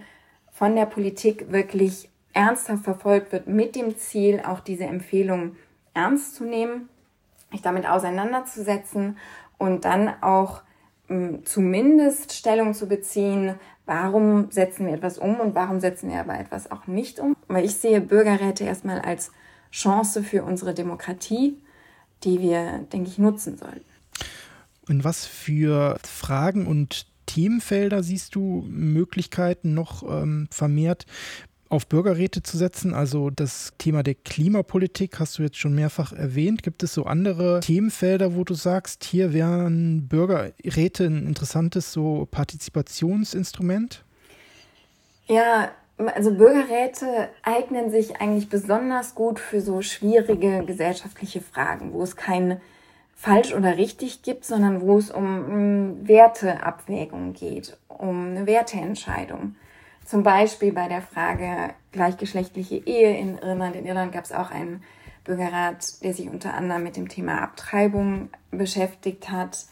von 0.52 0.76
der 0.76 0.86
Politik 0.86 1.50
wirklich 1.50 2.10
ernsthaft 2.34 2.84
verfolgt 2.84 3.32
wird, 3.32 3.46
mit 3.48 3.74
dem 3.76 3.96
Ziel, 3.96 4.42
auch 4.44 4.60
diese 4.60 4.84
Empfehlungen 4.84 5.56
ernst 5.94 6.34
zu 6.34 6.44
nehmen, 6.44 6.88
sich 7.50 7.62
damit 7.62 7.88
auseinanderzusetzen 7.88 9.16
und 9.56 9.84
dann 9.84 10.22
auch 10.22 10.62
hm, 11.06 11.46
zumindest 11.46 12.32
Stellung 12.32 12.74
zu 12.74 12.88
beziehen, 12.88 13.54
warum 13.86 14.50
setzen 14.50 14.86
wir 14.86 14.94
etwas 14.94 15.18
um 15.18 15.40
und 15.40 15.54
warum 15.54 15.80
setzen 15.80 16.10
wir 16.10 16.20
aber 16.20 16.38
etwas 16.38 16.70
auch 16.70 16.86
nicht 16.86 17.20
um. 17.20 17.36
Weil 17.48 17.64
ich 17.64 17.76
sehe 17.76 18.00
Bürgerräte 18.00 18.64
erstmal 18.64 19.00
als 19.00 19.30
Chance 19.70 20.22
für 20.22 20.42
unsere 20.42 20.74
Demokratie, 20.74 21.58
die 22.24 22.40
wir, 22.40 22.86
denke 22.92 23.10
ich, 23.10 23.18
nutzen 23.18 23.56
sollten. 23.56 23.84
Und 24.88 25.04
was 25.04 25.26
für 25.26 25.98
Fragen 26.04 26.66
und 26.66 27.06
Themenfelder 27.26 28.02
siehst 28.02 28.34
du 28.34 28.64
Möglichkeiten 28.68 29.74
noch 29.74 30.02
ähm, 30.02 30.46
vermehrt 30.50 31.06
auf 31.74 31.86
Bürgerräte 31.86 32.42
zu 32.42 32.56
setzen. 32.56 32.94
Also 32.94 33.30
das 33.30 33.72
Thema 33.78 34.02
der 34.02 34.14
Klimapolitik 34.14 35.18
hast 35.20 35.38
du 35.38 35.42
jetzt 35.42 35.58
schon 35.58 35.74
mehrfach 35.74 36.12
erwähnt. 36.12 36.62
Gibt 36.62 36.82
es 36.82 36.94
so 36.94 37.04
andere 37.04 37.60
Themenfelder, 37.60 38.34
wo 38.34 38.44
du 38.44 38.54
sagst, 38.54 39.04
hier 39.04 39.32
wären 39.32 40.08
Bürgerräte 40.08 41.04
ein 41.06 41.26
interessantes 41.26 41.92
so 41.92 42.26
Partizipationsinstrument? 42.30 44.04
Ja, 45.26 45.70
also 46.14 46.34
Bürgerräte 46.34 47.28
eignen 47.42 47.90
sich 47.90 48.20
eigentlich 48.20 48.48
besonders 48.48 49.14
gut 49.14 49.38
für 49.38 49.60
so 49.60 49.82
schwierige 49.82 50.64
gesellschaftliche 50.64 51.40
Fragen, 51.40 51.92
wo 51.92 52.02
es 52.02 52.16
kein 52.16 52.60
falsch 53.14 53.54
oder 53.54 53.76
richtig 53.76 54.22
gibt, 54.22 54.44
sondern 54.44 54.80
wo 54.80 54.98
es 54.98 55.10
um 55.10 56.06
Werteabwägung 56.06 57.32
geht, 57.32 57.76
um 57.88 58.28
eine 58.28 58.46
Werteentscheidung. 58.46 59.56
Zum 60.04 60.22
Beispiel 60.22 60.72
bei 60.72 60.88
der 60.88 61.02
Frage 61.02 61.74
gleichgeschlechtliche 61.92 62.76
Ehe 62.76 63.16
in 63.16 63.38
Irland. 63.38 63.74
In 63.74 63.86
Irland 63.86 64.12
gab 64.12 64.24
es 64.24 64.32
auch 64.32 64.50
einen 64.50 64.82
Bürgerrat, 65.24 66.02
der 66.02 66.12
sich 66.12 66.28
unter 66.28 66.52
anderem 66.54 66.82
mit 66.82 66.96
dem 66.96 67.08
Thema 67.08 67.40
Abtreibung 67.40 68.28
beschäftigt 68.50 69.30
hat. 69.30 69.64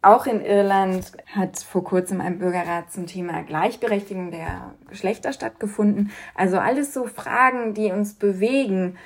Auch 0.00 0.26
in 0.26 0.40
Irland 0.40 1.12
hat 1.26 1.58
vor 1.58 1.82
kurzem 1.84 2.20
ein 2.20 2.38
Bürgerrat 2.38 2.92
zum 2.92 3.06
Thema 3.06 3.42
Gleichberechtigung 3.42 4.30
der 4.30 4.74
Geschlechter 4.88 5.32
stattgefunden. 5.32 6.10
Also 6.34 6.58
alles 6.58 6.94
so 6.94 7.06
Fragen, 7.06 7.74
die 7.74 7.90
uns 7.90 8.14
bewegen 8.14 8.96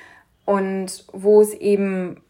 und 0.45 1.05
wo 1.11 1.41
es 1.41 1.53
eben 1.53 2.21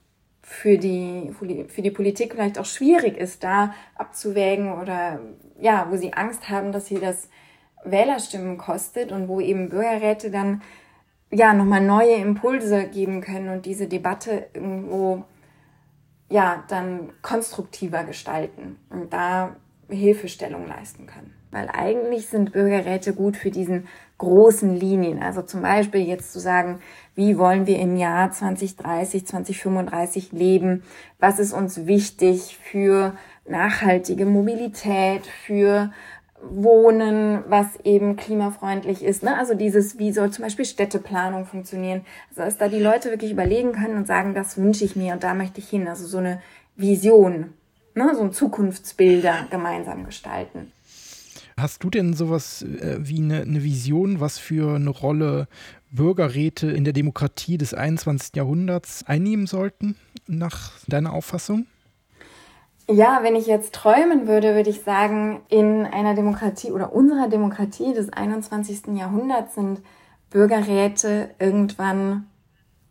für 0.42 0.78
die, 0.78 1.34
für 1.68 1.82
die 1.82 1.92
Politik 1.92 2.34
vielleicht 2.34 2.58
auch 2.58 2.66
schwierig 2.66 3.18
ist, 3.18 3.44
da 3.44 3.74
abzuwägen 3.96 4.74
oder 4.74 5.20
ja, 5.60 5.88
wo 5.90 5.98
sie 5.98 6.14
Angst 6.14 6.50
haben, 6.50 6.72
dass 6.72 6.88
sie 6.88 7.00
das 7.00 7.30
Wählerstimmen 7.92 8.58
kostet 8.58 9.12
und 9.12 9.28
wo 9.28 9.40
eben 9.40 9.70
Bürgerräte 9.70 10.32
dann 10.32 10.62
ja 11.32 11.54
nochmal 11.54 11.82
neue 11.82 12.16
Impulse 12.16 12.88
geben 12.88 13.22
können 13.22 13.50
und 13.50 13.66
diese 13.66 13.88
Debatte 13.88 14.48
irgendwo 14.54 15.24
ja 16.30 16.64
dann 16.68 17.12
konstruktiver 17.22 18.04
gestalten 18.04 18.78
und 18.90 19.14
da 19.14 19.56
Hilfestellung 19.90 20.68
leisten 20.68 21.06
können. 21.06 21.34
Weil 21.52 21.70
eigentlich 21.70 22.28
sind 22.28 22.52
Bürgerräte 22.52 23.14
gut 23.14 23.38
für 23.38 23.52
diesen 23.52 23.88
großen 24.18 24.76
Linien. 24.76 25.24
Also 25.24 25.42
zum 25.42 25.62
Beispiel 25.62 26.02
jetzt 26.02 26.34
zu 26.34 26.40
sagen, 26.40 26.80
wie 27.16 27.38
wollen 27.38 27.68
wir 27.68 27.80
im 27.80 27.96
Jahr 27.96 28.32
2030, 28.32 29.26
2035 29.26 30.34
leben? 30.34 30.84
Was 31.20 31.40
ist 31.40 31.54
uns 31.54 31.86
wichtig 31.86 32.58
für 32.62 33.16
nachhaltige 33.48 34.26
Mobilität, 34.26 35.26
für 35.26 35.92
Wohnen, 36.42 37.44
was 37.48 37.68
eben 37.84 38.16
klimafreundlich 38.16 39.04
ist. 39.04 39.24
Ne? 39.24 39.38
Also 39.38 39.56
dieses, 39.56 39.98
wie 39.98 40.12
soll 40.12 40.32
zum 40.32 40.44
Beispiel 40.44 40.66
Städteplanung 40.66 41.46
funktionieren. 41.46 42.06
Also 42.30 42.42
dass 42.42 42.58
da 42.58 42.68
die 42.68 42.80
Leute 42.80 43.10
wirklich 43.10 43.32
überlegen 43.32 43.72
können 43.72 43.98
und 43.98 44.08
sagen, 44.08 44.34
das 44.34 44.58
wünsche 44.58 44.86
ich 44.86 44.96
mir 44.96 45.14
und 45.14 45.24
da 45.24 45.34
möchte 45.34 45.60
ich 45.60 45.70
hin. 45.70 45.88
Also 45.88 46.06
so 46.06 46.20
eine 46.20 46.42
Vision, 46.76 47.54
ne? 47.96 48.12
so 48.16 48.22
ein 48.22 48.34
Zukunftsbilder 48.34 49.48
gemeinsam 49.50 50.06
gestalten. 50.06 50.72
Hast 51.60 51.84
du 51.84 51.90
denn 51.90 52.14
sowas 52.14 52.62
äh, 52.62 52.98
wie 53.00 53.20
eine, 53.20 53.42
eine 53.42 53.64
Vision, 53.64 54.20
was 54.20 54.38
für 54.38 54.76
eine 54.76 54.92
Rolle 54.92 55.48
Bürgerräte 55.90 56.70
in 56.70 56.84
der 56.84 56.94
Demokratie 56.94 57.58
des 57.58 57.74
21. 57.74 58.36
Jahrhunderts 58.36 59.04
einnehmen 59.08 59.48
sollten, 59.48 59.96
nach 60.28 60.74
deiner 60.88 61.14
Auffassung? 61.14 61.66
Ja, 62.90 63.20
wenn 63.22 63.36
ich 63.36 63.48
jetzt 63.48 63.76
träumen 63.76 64.28
würde, 64.28 64.56
würde 64.56 64.70
ich 64.70 64.82
sagen, 64.82 65.42
in 65.50 65.86
einer 65.86 66.14
Demokratie 66.16 66.72
oder 66.72 66.94
unserer 66.94 67.28
Demokratie 67.28 67.94
des 67.94 68.14
21. 68.14 68.96
Jahrhunderts 68.96 69.56
sind 69.56 69.82
Bürgerräte 70.30 71.32
irgendwann 71.38 72.28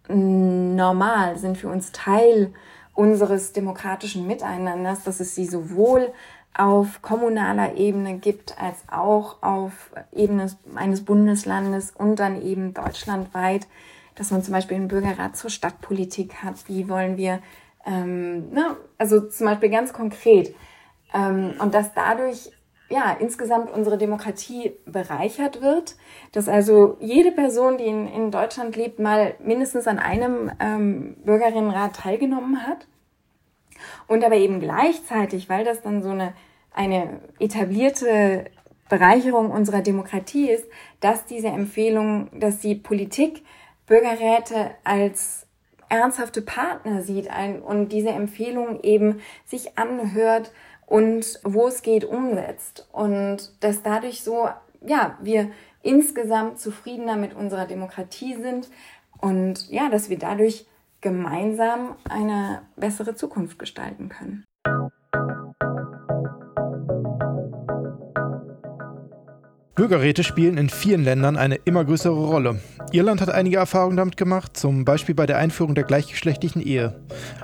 normal, 0.09 1.39
sind 1.39 1.57
für 1.57 1.69
uns 1.69 1.93
Teil 1.93 2.53
unseres 2.95 3.53
demokratischen 3.53 4.27
Miteinanders, 4.27 5.03
dass 5.03 5.21
es 5.21 5.35
sie 5.35 5.47
sowohl 5.47 6.13
auf 6.55 7.01
kommunaler 7.01 7.77
Ebene 7.77 8.19
gibt, 8.19 8.61
als 8.61 8.85
auch 8.89 9.43
auf 9.43 9.93
Ebene 10.13 10.51
eines 10.75 11.05
Bundeslandes 11.05 11.91
und 11.91 12.17
dann 12.17 12.43
eben 12.43 12.75
deutschlandweit, 12.75 13.67
dass 14.15 14.31
man 14.31 14.43
zum 14.43 14.53
Beispiel 14.53 14.77
einen 14.77 14.89
Bürgerrat 14.89 15.37
zur 15.37 15.51
Stadtpolitik 15.51 16.43
hat. 16.43 16.69
Wie 16.69 16.89
wollen 16.89 17.17
wir, 17.17 17.41
ähm, 17.87 18.51
ne? 18.51 18.77
also 18.99 19.29
zum 19.29 19.47
Beispiel 19.47 19.71
ganz 19.71 19.93
konkret. 19.93 20.55
Ähm, 21.15 21.55
und 21.61 21.75
dass 21.75 21.95
dadurch 21.95 22.51
ja, 22.89 23.17
insgesamt 23.19 23.71
unsere 23.71 23.99
Demokratie 23.99 24.77
bereichert 24.87 25.61
wird, 25.61 25.97
dass 26.33 26.49
also 26.49 26.97
jede 27.01 27.33
Person, 27.33 27.79
die 27.79 27.87
in, 27.87 28.07
in 28.07 28.31
Deutschland 28.31 28.77
lebt, 28.77 29.01
mal 29.01 29.35
mindestens 29.41 29.89
an 29.89 29.99
einem 29.99 30.53
ähm, 30.61 31.17
Bürgerinnenrat 31.25 31.97
teilgenommen 31.97 32.65
hat 32.65 32.87
und 34.07 34.25
aber 34.25 34.37
eben 34.37 34.61
gleichzeitig, 34.61 35.49
weil 35.49 35.65
das 35.65 35.83
dann 35.83 36.03
so 36.03 36.11
eine, 36.11 36.33
eine 36.73 37.21
etablierte 37.41 38.45
Bereicherung 38.89 39.51
unserer 39.51 39.83
Demokratie 39.83 40.49
ist, 40.49 40.67
dass 41.01 41.27
diese 41.27 41.49
Empfehlung, 41.49 42.31
dass 42.39 42.61
die 42.61 42.77
Politik 42.77 43.45
Bürgerräte 43.87 44.71
als 44.85 45.46
ernsthafte 45.89 46.43
Partner 46.43 47.03
sieht 47.03 47.31
ein, 47.31 47.61
und 47.61 47.91
diese 47.91 48.11
Empfehlung 48.11 48.81
eben 48.83 49.21
sich 49.45 49.79
anhört 49.79 50.53
und 50.87 51.41
wo 51.43 51.67
es 51.67 51.83
geht 51.83 52.05
umsetzt 52.05 52.89
und 52.93 53.53
dass 53.61 53.83
dadurch 53.83 54.23
so, 54.23 54.49
ja, 54.81 55.19
wir 55.21 55.51
insgesamt 55.83 56.61
zufriedener 56.61 57.17
mit 57.17 57.35
unserer 57.35 57.67
Demokratie 57.67 58.35
sind 58.35 58.69
und 59.19 59.69
ja, 59.71 59.89
dass 59.89 60.11
wir 60.11 60.19
dadurch 60.19 60.67
gemeinsam 61.01 61.97
eine 62.09 62.63
bessere 62.77 63.15
Zukunft 63.15 63.59
gestalten 63.59 64.09
können. 64.09 64.46
Bürgerräte 69.77 70.25
spielen 70.25 70.57
in 70.57 70.71
vielen 70.71 71.05
Ländern 71.05 71.37
eine 71.37 71.57
immer 71.57 71.85
größere 71.85 72.15
Rolle. 72.15 72.61
Irland 72.93 73.21
hat 73.21 73.29
einige 73.29 73.59
Erfahrungen 73.59 73.99
damit 73.99 74.17
gemacht, 74.17 74.57
zum 74.57 74.87
Beispiel 74.87 75.15
bei 75.15 75.27
der 75.27 75.37
Einführung 75.37 75.75
der 75.75 75.85
gleichgeschlechtlichen 75.85 76.63
Ehe. 76.63 76.99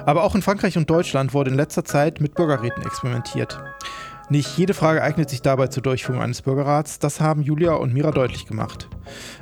Aber 0.07 0.25
auch 0.25 0.35
in 0.35 0.41
Frankreich 0.41 0.79
und 0.79 0.89
Deutschland 0.89 1.35
wurde 1.35 1.51
in 1.51 1.57
letzter 1.57 1.85
Zeit 1.85 2.23
mit 2.23 2.35
Bürgerräten 2.35 2.83
experimentiert. 2.85 3.63
Nicht 4.31 4.57
jede 4.57 4.73
Frage 4.73 5.03
eignet 5.03 5.29
sich 5.29 5.43
dabei 5.43 5.67
zur 5.67 5.83
Durchführung 5.83 6.23
eines 6.23 6.41
Bürgerrats, 6.41 6.99
das 6.99 7.21
haben 7.21 7.43
Julia 7.43 7.75
und 7.75 7.93
Mira 7.93 8.13
deutlich 8.13 8.47
gemacht. 8.47 8.89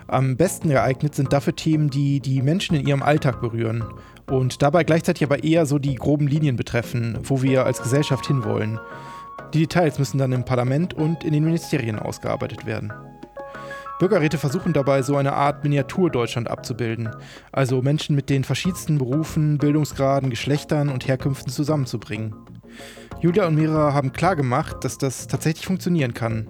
Am 0.08 0.36
besten 0.36 0.70
geeignet 0.70 1.14
sind 1.14 1.32
dafür 1.32 1.54
Themen, 1.54 1.90
die 1.90 2.18
die 2.18 2.42
Menschen 2.42 2.74
in 2.74 2.88
ihrem 2.88 3.04
Alltag 3.04 3.40
berühren 3.40 3.84
und 4.28 4.62
dabei 4.62 4.82
gleichzeitig 4.82 5.22
aber 5.22 5.44
eher 5.44 5.64
so 5.64 5.78
die 5.78 5.94
groben 5.94 6.26
Linien 6.26 6.56
betreffen, 6.56 7.20
wo 7.22 7.40
wir 7.40 7.66
als 7.66 7.80
Gesellschaft 7.80 8.26
hinwollen. 8.26 8.80
Die 9.52 9.60
Details 9.60 9.98
müssen 9.98 10.18
dann 10.18 10.32
im 10.32 10.44
Parlament 10.44 10.94
und 10.94 11.24
in 11.24 11.32
den 11.32 11.44
Ministerien 11.44 11.98
ausgearbeitet 11.98 12.66
werden. 12.66 12.92
Bürgerräte 13.98 14.38
versuchen 14.38 14.72
dabei, 14.72 15.02
so 15.02 15.16
eine 15.16 15.34
Art 15.34 15.62
Miniatur-Deutschland 15.62 16.48
abzubilden, 16.48 17.10
also 17.52 17.82
Menschen 17.82 18.16
mit 18.16 18.30
den 18.30 18.44
verschiedensten 18.44 18.96
Berufen, 18.96 19.58
Bildungsgraden, 19.58 20.30
Geschlechtern 20.30 20.88
und 20.88 21.06
Herkünften 21.06 21.52
zusammenzubringen. 21.52 22.34
Julia 23.20 23.46
und 23.46 23.56
Mira 23.56 23.92
haben 23.92 24.12
klargemacht, 24.12 24.84
dass 24.84 24.96
das 24.96 25.26
tatsächlich 25.26 25.66
funktionieren 25.66 26.14
kann. 26.14 26.48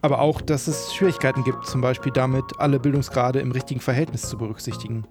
Aber 0.00 0.20
auch, 0.20 0.40
dass 0.40 0.66
es 0.66 0.92
Schwierigkeiten 0.92 1.44
gibt, 1.44 1.66
zum 1.66 1.80
Beispiel 1.80 2.10
damit, 2.10 2.44
alle 2.58 2.80
Bildungsgrade 2.80 3.38
im 3.38 3.52
richtigen 3.52 3.80
Verhältnis 3.80 4.22
zu 4.22 4.36
berücksichtigen. 4.36 5.06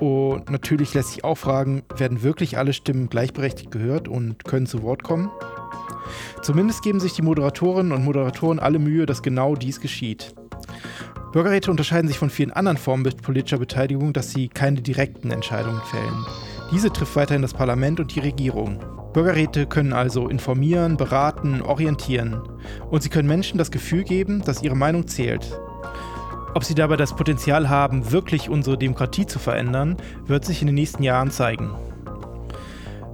Und 0.00 0.50
natürlich 0.50 0.94
lässt 0.94 1.10
sich 1.10 1.22
auch 1.22 1.38
fragen, 1.38 1.82
werden 1.96 2.24
wirklich 2.24 2.58
alle 2.58 2.72
Stimmen 2.72 3.08
gleichberechtigt 3.08 3.70
gehört 3.70 4.08
und 4.08 4.44
können 4.44 4.66
zu 4.66 4.82
Wort 4.82 5.04
kommen? 5.04 5.30
Zumindest 6.42 6.82
geben 6.82 7.00
sich 7.00 7.14
die 7.14 7.22
Moderatorinnen 7.22 7.92
und 7.92 8.04
Moderatoren 8.04 8.58
alle 8.58 8.78
Mühe, 8.78 9.06
dass 9.06 9.22
genau 9.22 9.54
dies 9.54 9.80
geschieht. 9.80 10.34
Bürgerräte 11.32 11.70
unterscheiden 11.70 12.08
sich 12.08 12.18
von 12.18 12.30
vielen 12.30 12.52
anderen 12.52 12.78
Formen 12.78 13.04
politischer 13.22 13.58
Beteiligung, 13.58 14.12
dass 14.12 14.30
sie 14.30 14.48
keine 14.48 14.80
direkten 14.80 15.30
Entscheidungen 15.30 15.82
fällen. 15.82 16.26
Diese 16.72 16.90
trifft 16.92 17.16
weiterhin 17.16 17.42
das 17.42 17.54
Parlament 17.54 18.00
und 18.00 18.14
die 18.14 18.20
Regierung. 18.20 18.80
Bürgerräte 19.12 19.66
können 19.66 19.92
also 19.92 20.28
informieren, 20.28 20.96
beraten, 20.96 21.62
orientieren. 21.62 22.40
Und 22.90 23.02
sie 23.02 23.08
können 23.08 23.28
Menschen 23.28 23.58
das 23.58 23.70
Gefühl 23.70 24.04
geben, 24.04 24.42
dass 24.42 24.62
ihre 24.62 24.76
Meinung 24.76 25.06
zählt. 25.06 25.58
Ob 26.54 26.64
sie 26.64 26.74
dabei 26.74 26.96
das 26.96 27.14
Potenzial 27.14 27.68
haben, 27.68 28.10
wirklich 28.10 28.48
unsere 28.48 28.78
Demokratie 28.78 29.26
zu 29.26 29.38
verändern, 29.38 29.96
wird 30.26 30.44
sich 30.44 30.60
in 30.60 30.66
den 30.66 30.74
nächsten 30.74 31.02
Jahren 31.02 31.30
zeigen. 31.30 31.70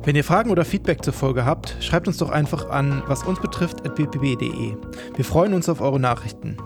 Wenn 0.05 0.17
ihr 0.17 0.25
Fragen 0.25 0.51
oder 0.51 0.67
Feedback 0.67 1.03
zur 1.03 1.15
Folge 1.15 1.47
habt, 1.47 1.77
schreibt 1.81 2.07
uns 2.07 2.19
doch 2.19 2.29
einfach 2.29 2.69
an 2.69 3.03
was 3.07 3.23
uns 3.23 3.41
betrifft 3.41 3.83
bpb.de. 3.83 4.77
Wir 5.17 5.25
freuen 5.25 5.55
uns 5.55 5.71
auf 5.71 5.81
eure 5.81 5.99
Nachrichten. 5.99 6.59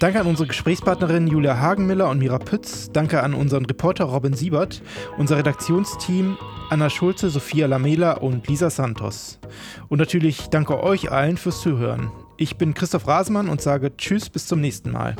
Danke 0.00 0.20
an 0.20 0.26
unsere 0.26 0.46
Gesprächspartnerinnen 0.48 1.28
Julia 1.28 1.58
Hagenmiller 1.58 2.10
und 2.10 2.18
Mira 2.18 2.38
Pütz. 2.38 2.90
Danke 2.92 3.22
an 3.22 3.32
unseren 3.32 3.64
Reporter 3.64 4.04
Robin 4.04 4.34
Siebert, 4.34 4.82
unser 5.16 5.38
Redaktionsteam 5.38 6.36
Anna 6.68 6.90
Schulze, 6.90 7.30
Sophia 7.30 7.66
Lamela 7.66 8.12
und 8.12 8.46
Lisa 8.48 8.68
Santos. 8.68 9.38
Und 9.88 9.98
natürlich 9.98 10.48
danke 10.50 10.82
euch 10.82 11.10
allen 11.10 11.38
fürs 11.38 11.62
Zuhören. 11.62 12.10
Ich 12.36 12.56
bin 12.56 12.74
Christoph 12.74 13.08
Rasemann 13.08 13.48
und 13.48 13.62
sage 13.62 13.96
Tschüss 13.96 14.28
bis 14.28 14.46
zum 14.46 14.60
nächsten 14.60 14.90
Mal. 14.90 15.16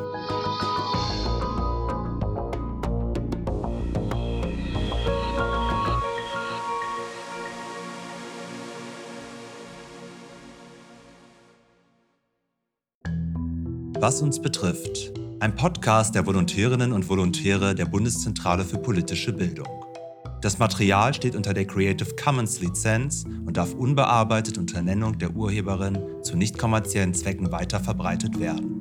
Was 14.01 14.23
uns 14.23 14.41
betrifft. 14.41 15.13
Ein 15.41 15.55
Podcast 15.55 16.15
der 16.15 16.25
Volontärinnen 16.25 16.95
und 16.95 17.11
Volontäre 17.11 17.75
der 17.75 17.85
Bundeszentrale 17.85 18.65
für 18.65 18.79
politische 18.79 19.31
Bildung. 19.31 19.69
Das 20.41 20.59
Material 20.59 21.13
steht 21.13 21.37
unter 21.37 21.53
der 21.53 21.67
Creative 21.67 22.17
Commons 22.17 22.63
Lizenz 22.63 23.27
und 23.45 23.59
darf 23.59 23.75
unbearbeitet 23.75 24.57
unter 24.57 24.81
Nennung 24.81 25.19
der 25.19 25.37
Urheberin 25.37 25.99
zu 26.23 26.35
nicht 26.35 26.57
kommerziellen 26.57 27.13
Zwecken 27.13 27.53
weiterverbreitet 27.53 28.41
werden. 28.41 28.80